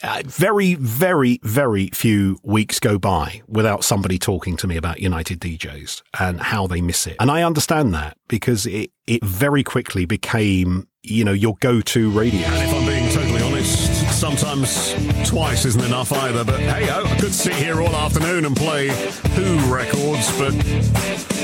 [0.03, 5.41] uh, very, very, very few weeks go by without somebody talking to me about United
[5.41, 7.17] DJs and how they miss it.
[7.21, 12.41] And I understand that because it, it very quickly became, you know, your go-to radio.
[12.41, 14.95] And if I'm being totally honest, sometimes
[15.29, 16.45] twice isn't enough either.
[16.45, 20.55] But hey, I could sit here all afternoon and play Who records, but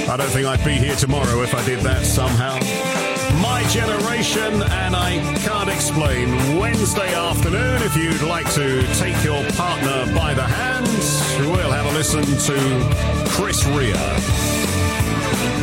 [0.09, 3.08] I don't think I'd be here tomorrow if I did that somehow
[3.49, 6.59] my generation, and I can't explain.
[6.59, 10.86] Wednesday afternoon, if you'd like to take your partner by the hand,
[11.51, 12.59] we'll have a listen to
[13.30, 13.94] Chris Rea.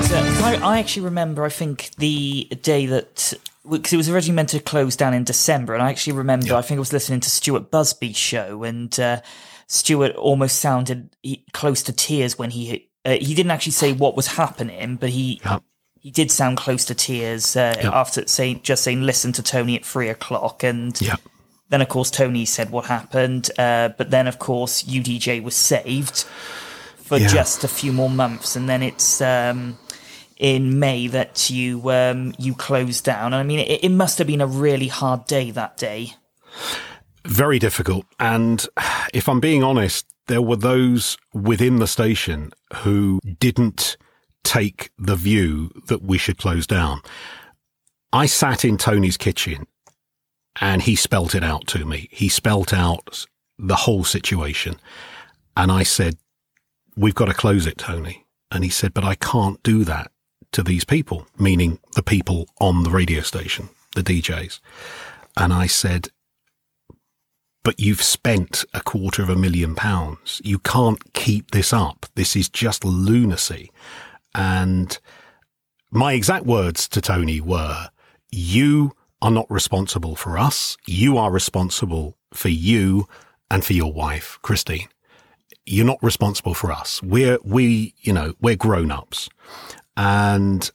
[0.10, 3.34] So I, I actually remember, I think, the day that
[3.70, 6.64] because it was originally meant to close down in December, and I actually remember, I
[6.64, 9.22] think I was listening to Stuart Busby's show, and uh,
[9.68, 11.16] Stuart almost sounded
[11.54, 15.40] close to tears when he uh, he didn't actually say what was happening, but he
[16.06, 17.92] he did sound close to tears uh, yep.
[17.92, 21.20] after saying just saying listen to Tony at three o'clock, and yep.
[21.70, 26.18] then of course Tony said what happened, uh, but then of course UDJ was saved
[26.98, 27.28] for yeah.
[27.28, 29.20] just a few more months, and then it's.
[29.20, 29.80] Um,
[30.38, 34.28] in May, that you um, you closed down, and I mean, it, it must have
[34.28, 36.12] been a really hard day that day.
[37.24, 38.68] Very difficult, and
[39.14, 42.52] if I'm being honest, there were those within the station
[42.84, 43.96] who didn't
[44.46, 47.02] take the view that we should close down.
[48.14, 49.68] I sat in Tony's kitchen
[50.62, 52.08] and he spelt it out to me.
[52.12, 53.26] He spelt out
[53.58, 54.80] the whole situation.
[55.58, 56.18] And I said,
[56.98, 58.26] We've got to close it, Tony.
[58.52, 60.12] And he said, But I can't do that
[60.54, 64.62] to these people, meaning the people on the radio station, the DJs.
[65.36, 66.10] And I said,
[67.66, 70.40] but you've spent a quarter of a million pounds.
[70.46, 72.06] You can't keep this up.
[72.14, 73.72] This is just lunacy.
[74.36, 75.00] And
[75.92, 77.90] my exact words to Tony were,
[78.32, 80.78] you are not responsible for us.
[80.86, 83.08] You are responsible for you
[83.50, 84.90] and for your wife, Christine.
[85.66, 87.02] You're not responsible for us.
[87.02, 89.30] We're, we, you know, we're grown ups.
[89.96, 90.70] And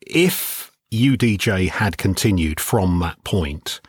[0.00, 3.82] if UDJ had continued from that point,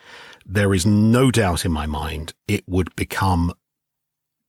[0.45, 3.53] there is no doubt in my mind it would become,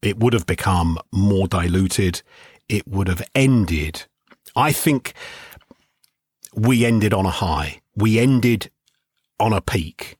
[0.02, 2.22] it would have become more diluted
[2.72, 4.04] it would have ended.
[4.56, 5.12] I think
[6.54, 7.82] we ended on a high.
[7.94, 8.70] We ended
[9.38, 10.16] on a peak.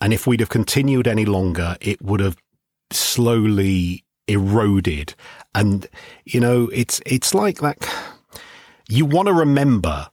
[0.00, 2.36] And if we'd have continued any longer, it would have
[2.90, 5.14] slowly eroded.
[5.54, 5.86] And,
[6.24, 7.88] you know, it's, it's like that.
[8.88, 10.08] You want to remember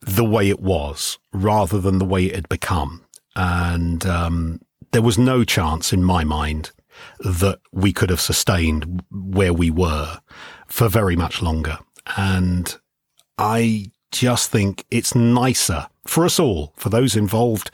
[0.00, 3.04] the way it was rather than the way it had become.
[3.36, 4.60] And, um,
[4.92, 6.70] there was no chance in my mind
[7.20, 10.20] that we could have sustained where we were
[10.72, 11.78] for very much longer.
[12.16, 12.74] And
[13.36, 17.70] I just think it's nicer for us all, for those involved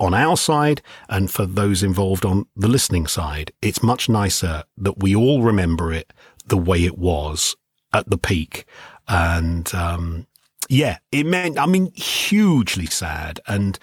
[0.00, 3.52] on our side and for those involved on the listening side.
[3.62, 6.12] It's much nicer that we all remember it
[6.44, 7.54] the way it was
[7.92, 8.64] at the peak.
[9.06, 10.26] And, um,
[10.68, 13.38] yeah, it meant, I mean, hugely sad.
[13.46, 13.78] And,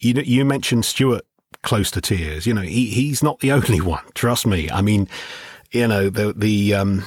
[0.00, 1.24] you know, you mentioned Stuart
[1.62, 2.48] close to tears.
[2.48, 4.02] You know, he, he's not the only one.
[4.14, 4.68] Trust me.
[4.70, 5.08] I mean,
[5.70, 7.04] you know, the, the, um,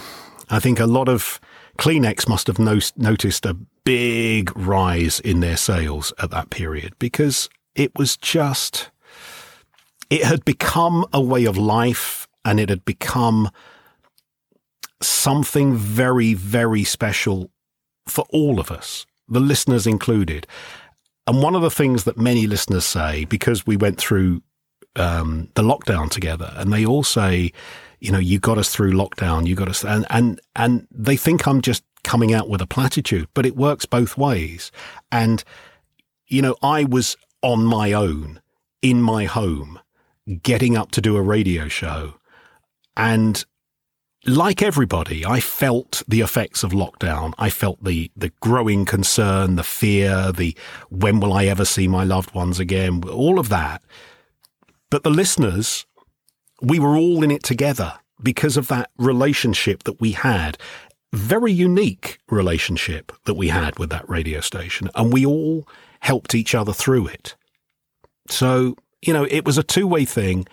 [0.52, 1.40] I think a lot of
[1.78, 7.50] Kleenex must have no- noticed a big rise in their sales at that period because
[7.74, 8.92] it was just,
[10.10, 13.50] it had become a way of life and it had become
[15.02, 17.50] something very, very special
[18.08, 20.46] for all of us, the listeners included.
[21.28, 24.44] And one of the things that many listeners say, because we went through
[24.96, 27.52] um, the lockdown together, and they all say,
[28.02, 29.48] you know, you got us through lockdown.
[29.48, 33.30] You got us, and, and, and they think I'm just coming out with a platitude,
[33.34, 34.72] but it works both ways.
[35.12, 35.44] And,
[36.28, 38.42] you know, I was on my own
[38.82, 39.80] in my home,
[40.42, 42.16] getting up to do a radio show.
[42.98, 43.46] And
[44.26, 47.34] like everybody, I felt the effects of lockdown.
[47.38, 50.58] I felt the, the growing concern, the fear, the
[50.90, 53.84] when will I ever see my loved ones again, all of that.
[54.90, 55.86] But the listeners,
[56.62, 60.58] we were all in it together because of that relationship that we had.
[61.14, 64.90] Very unique relationship that we had with that radio station.
[64.96, 65.68] And we all
[66.00, 67.36] helped each other through it.
[68.30, 70.48] So, you know, it was a two way thing.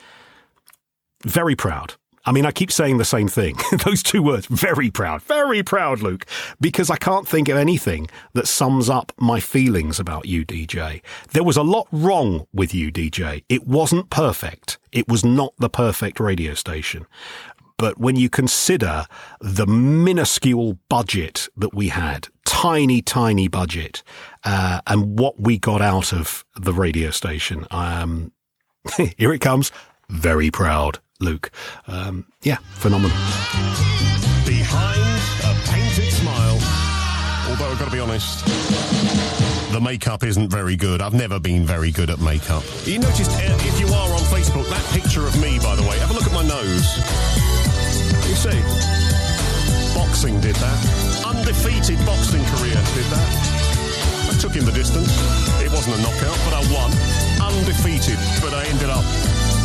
[1.25, 1.95] Very proud.
[2.29, 3.57] I mean, I keep saying the same thing.
[3.87, 6.27] Those two words, very proud, very proud, Luke,
[6.61, 11.01] because I can't think of anything that sums up my feelings about UDJ.
[11.33, 13.45] There was a lot wrong with UDJ.
[13.49, 14.77] It wasn't perfect.
[14.93, 17.07] It was not the perfect radio station.
[17.79, 19.07] But when you consider
[19.41, 24.03] the minuscule budget that we had, tiny, tiny budget,
[24.45, 28.33] uh, and what we got out of the radio station, um,
[29.17, 29.73] here it comes.
[30.11, 31.51] Very proud, Luke.
[31.89, 33.17] Um, yeah, phenomenal.
[34.47, 35.03] Behind
[35.43, 36.59] a painted smile.
[37.51, 38.45] Although I've got to be honest,
[39.73, 41.03] the makeup isn't very good.
[41.03, 42.63] I've never been very good at makeup.
[42.85, 45.99] You noticed, uh, if you are on Facebook, that picture of me, by the way,
[45.99, 46.87] have a look at my nose.
[48.29, 48.61] You see?
[49.99, 50.79] Boxing did that.
[51.27, 53.31] Undefeated boxing career did that.
[54.31, 55.11] I took him the distance.
[55.59, 56.93] It wasn't a knockout, but I won.
[57.43, 59.05] Undefeated, but I ended up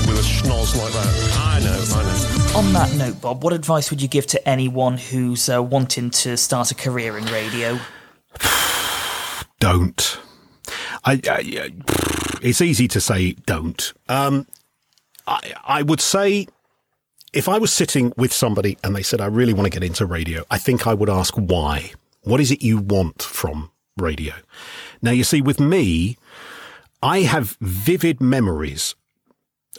[0.08, 1.38] with a schnoz like that.
[1.40, 2.58] I know, I know.
[2.58, 6.38] On that note, Bob, what advice would you give to anyone who's uh, wanting to
[6.38, 7.80] start a career in radio?
[9.60, 10.20] Don't.
[11.04, 11.72] I, I,
[12.42, 13.94] it's easy to say don't.
[14.08, 14.48] Um,
[15.28, 16.48] I, I would say
[17.34, 20.06] if I was sitting with somebody and they said, I really want to get into
[20.06, 21.92] radio, I think I would ask why.
[22.22, 24.34] What is it you want from radio?
[25.02, 26.18] Now, you see, with me,
[27.02, 28.96] I have vivid memories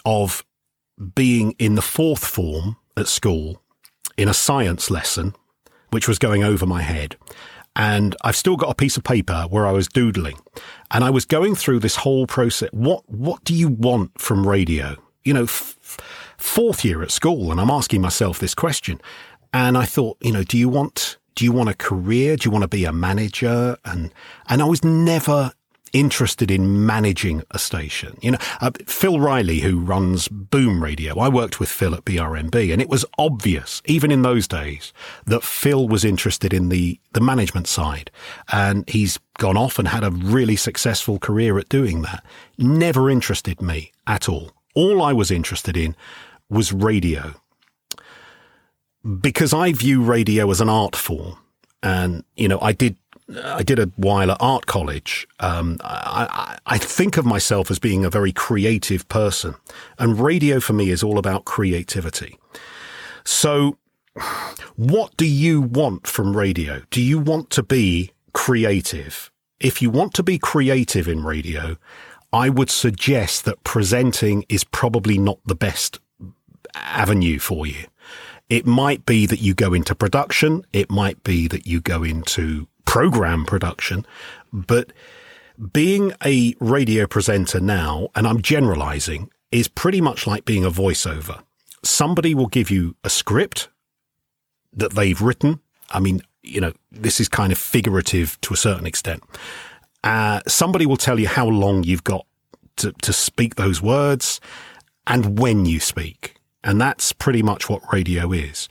[0.04, 0.44] of
[1.14, 3.60] being in the fourth form at school
[4.16, 5.34] in a science lesson,
[5.90, 7.16] which was going over my head.
[7.76, 10.38] And I've still got a piece of paper where I was doodling
[10.92, 12.68] and I was going through this whole process.
[12.72, 14.96] What, what do you want from radio?
[15.24, 15.98] You know, f-
[16.38, 17.50] fourth year at school.
[17.50, 19.00] And I'm asking myself this question.
[19.52, 22.36] And I thought, you know, do you want, do you want a career?
[22.36, 23.76] Do you want to be a manager?
[23.84, 24.14] And,
[24.48, 25.52] and I was never
[25.94, 28.18] interested in managing a station.
[28.20, 32.72] You know, uh, Phil Riley, who runs Boom Radio, I worked with Phil at BRMB,
[32.72, 34.92] and it was obvious, even in those days,
[35.24, 38.10] that Phil was interested in the, the management side.
[38.52, 42.24] And he's gone off and had a really successful career at doing that.
[42.58, 44.50] Never interested me at all.
[44.74, 45.96] All I was interested in
[46.50, 47.34] was radio.
[49.20, 51.38] Because I view radio as an art form.
[51.82, 52.96] And, you know, I did
[53.42, 55.26] I did a while at art college.
[55.40, 59.54] Um, I, I, think of myself as being a very creative person,
[59.98, 62.38] and radio for me is all about creativity.
[63.24, 63.78] So,
[64.76, 66.82] what do you want from radio?
[66.90, 69.30] Do you want to be creative?
[69.58, 71.78] If you want to be creative in radio,
[72.32, 75.98] I would suggest that presenting is probably not the best
[76.74, 77.86] avenue for you.
[78.50, 80.66] It might be that you go into production.
[80.72, 84.06] It might be that you go into program production,
[84.52, 84.92] but
[85.72, 91.42] being a radio presenter now, and I'm generalizing, is pretty much like being a voiceover.
[91.82, 93.68] Somebody will give you a script
[94.72, 95.58] that they've written.
[95.90, 99.24] I mean, you know, this is kind of figurative to a certain extent.
[100.04, 102.24] Uh, somebody will tell you how long you've got
[102.76, 104.40] to, to speak those words
[105.04, 106.36] and when you speak.
[106.62, 108.68] And that's pretty much what radio is.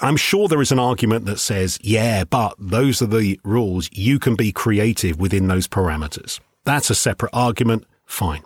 [0.00, 3.88] I'm sure there is an argument that says, yeah, but those are the rules.
[3.92, 6.40] You can be creative within those parameters.
[6.64, 7.86] That's a separate argument.
[8.04, 8.42] Fine.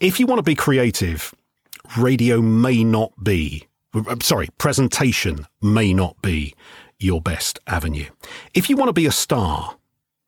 [0.00, 1.34] If you want to be creative,
[1.98, 6.54] radio may not be, uh, sorry, presentation may not be
[6.98, 8.06] your best avenue.
[8.54, 9.76] If you want to be a star,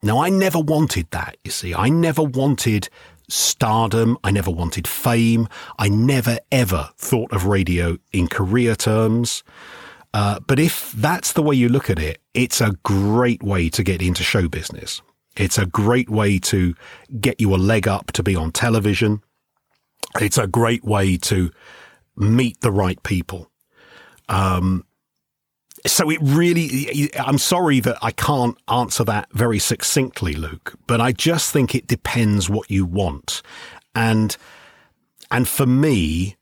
[0.02, 1.74] now I never wanted that, you see.
[1.74, 2.88] I never wanted
[3.28, 4.18] stardom.
[4.22, 5.48] I never wanted fame.
[5.78, 9.42] I never ever thought of radio in career terms.
[10.14, 13.82] Uh, but if that's the way you look at it, it's a great way to
[13.82, 15.02] get into show business.
[15.36, 16.76] It's a great way to
[17.20, 19.22] get you a leg up to be on television.
[20.20, 21.50] It's a great way to
[22.16, 23.50] meet the right people.
[24.28, 24.84] Um,
[25.84, 31.10] so it really, I'm sorry that I can't answer that very succinctly, Luke, but I
[31.10, 33.42] just think it depends what you want.
[33.96, 34.36] And,
[35.32, 36.36] and for me,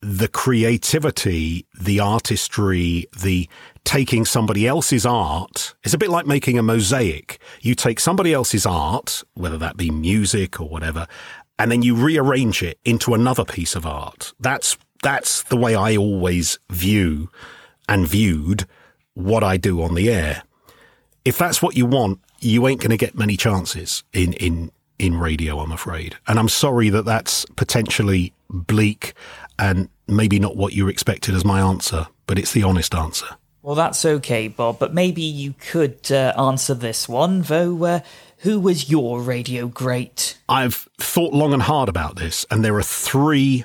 [0.00, 3.48] the creativity, the artistry, the
[3.84, 5.74] taking somebody else's art.
[5.82, 7.40] It's a bit like making a mosaic.
[7.60, 11.06] You take somebody else's art, whether that be music or whatever,
[11.58, 14.32] and then you rearrange it into another piece of art.
[14.38, 17.30] That's, that's the way I always view
[17.88, 18.66] and viewed
[19.14, 20.44] what I do on the air.
[21.24, 25.18] If that's what you want, you ain't going to get many chances in, in, in
[25.18, 26.16] radio, I'm afraid.
[26.28, 29.14] And I'm sorry that that's potentially bleak
[29.58, 33.26] and maybe not what you expected as my answer, but it's the honest answer.
[33.62, 37.84] Well, that's okay, Bob, but maybe you could uh, answer this one, though.
[37.84, 38.00] Uh,
[38.38, 40.38] who was your radio great?
[40.48, 43.64] I've thought long and hard about this, and there are three.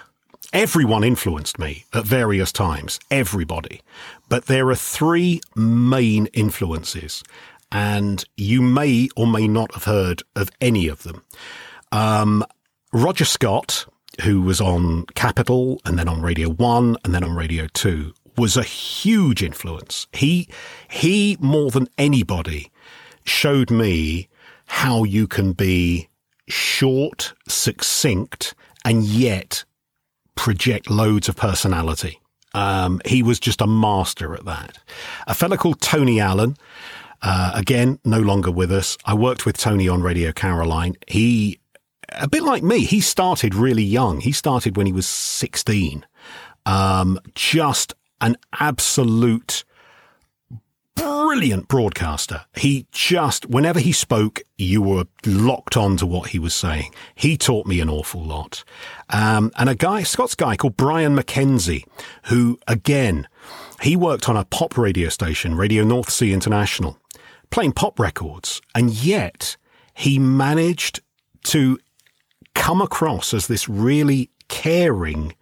[0.51, 3.81] Everyone influenced me at various times, everybody.
[4.29, 7.23] But there are three main influences,
[7.71, 11.23] and you may or may not have heard of any of them.
[11.91, 12.43] Um,
[12.91, 13.85] Roger Scott,
[14.21, 18.57] who was on Capital and then on Radio 1 and then on Radio 2, was
[18.57, 20.07] a huge influence.
[20.13, 20.47] He,
[20.89, 22.71] he more than anybody
[23.25, 24.27] showed me
[24.65, 26.09] how you can be
[26.47, 28.53] short, succinct,
[28.83, 29.63] and yet
[30.35, 32.19] project loads of personality.
[32.53, 34.77] Um, he was just a master at that.
[35.27, 36.57] A fellow called Tony Allen,
[37.21, 38.97] uh, again, no longer with us.
[39.05, 40.95] I worked with Tony on Radio Caroline.
[41.07, 41.59] He,
[42.17, 44.19] a bit like me, he started really young.
[44.19, 46.05] He started when he was 16.
[46.65, 49.63] Um, just an absolute
[50.95, 52.45] brilliant broadcaster.
[52.55, 56.93] He just, whenever he spoke, you were locked on to what he was saying.
[57.15, 58.63] He taught me an awful lot.
[59.09, 61.85] Um, and a guy, Scots guy called Brian McKenzie,
[62.25, 63.27] who again,
[63.81, 66.97] he worked on a pop radio station, Radio North Sea International,
[67.49, 68.61] playing pop records.
[68.75, 69.57] And yet
[69.93, 71.01] he managed
[71.45, 71.79] to
[72.55, 75.35] come across as this really caring,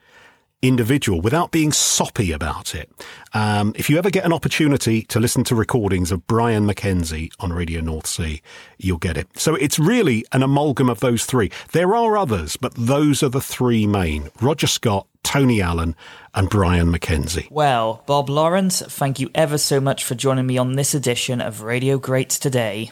[0.62, 2.90] individual without being soppy about it.
[3.34, 7.52] Um, if you ever get an opportunity to listen to recordings of Brian McKenzie on
[7.52, 8.42] Radio North Sea,
[8.78, 9.28] you'll get it.
[9.38, 11.52] So it's really an amalgam of those three.
[11.72, 15.96] There are others, but those are the three main Roger Scott, Tony Allen,
[16.36, 17.50] and Brian McKenzie.
[17.50, 21.62] Well, Bob Lawrence, thank you ever so much for joining me on this edition of
[21.64, 22.92] Radio Greats today.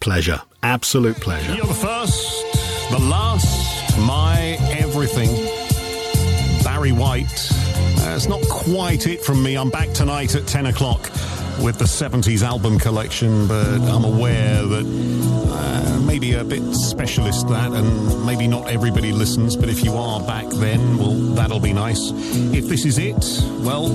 [0.00, 0.42] Pleasure.
[0.62, 1.54] Absolute pleasure.
[1.54, 2.43] You're the first,
[2.90, 5.28] the last, my everything.
[6.64, 7.50] Barry White.
[7.96, 9.56] That's not quite it from me.
[9.56, 11.02] I'm back tonight at 10 o'clock
[11.62, 17.72] with the 70s album collection, but I'm aware that uh, maybe a bit specialist that,
[17.72, 22.10] and maybe not everybody listens, but if you are back then, well, that'll be nice.
[22.12, 23.24] If this is it,
[23.60, 23.86] well,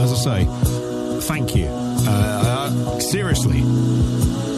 [0.00, 1.66] as I say, thank you.
[1.66, 3.60] Uh, uh, seriously,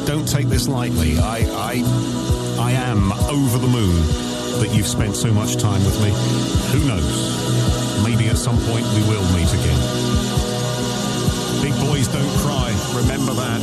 [0.06, 1.18] don't take this lightly.
[1.18, 3.96] I, I, I am over the moon
[4.60, 6.10] that you've spent so much time with me.
[6.72, 8.04] Who knows?
[8.04, 9.80] Maybe at some point we will meet again.
[11.62, 12.74] Big boys don't cry.
[12.94, 13.62] Remember that.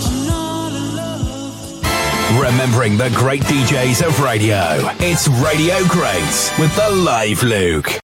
[2.40, 4.78] Remembering the great DJs of radio.
[5.00, 7.90] It's Radio Greats with the Live Luke.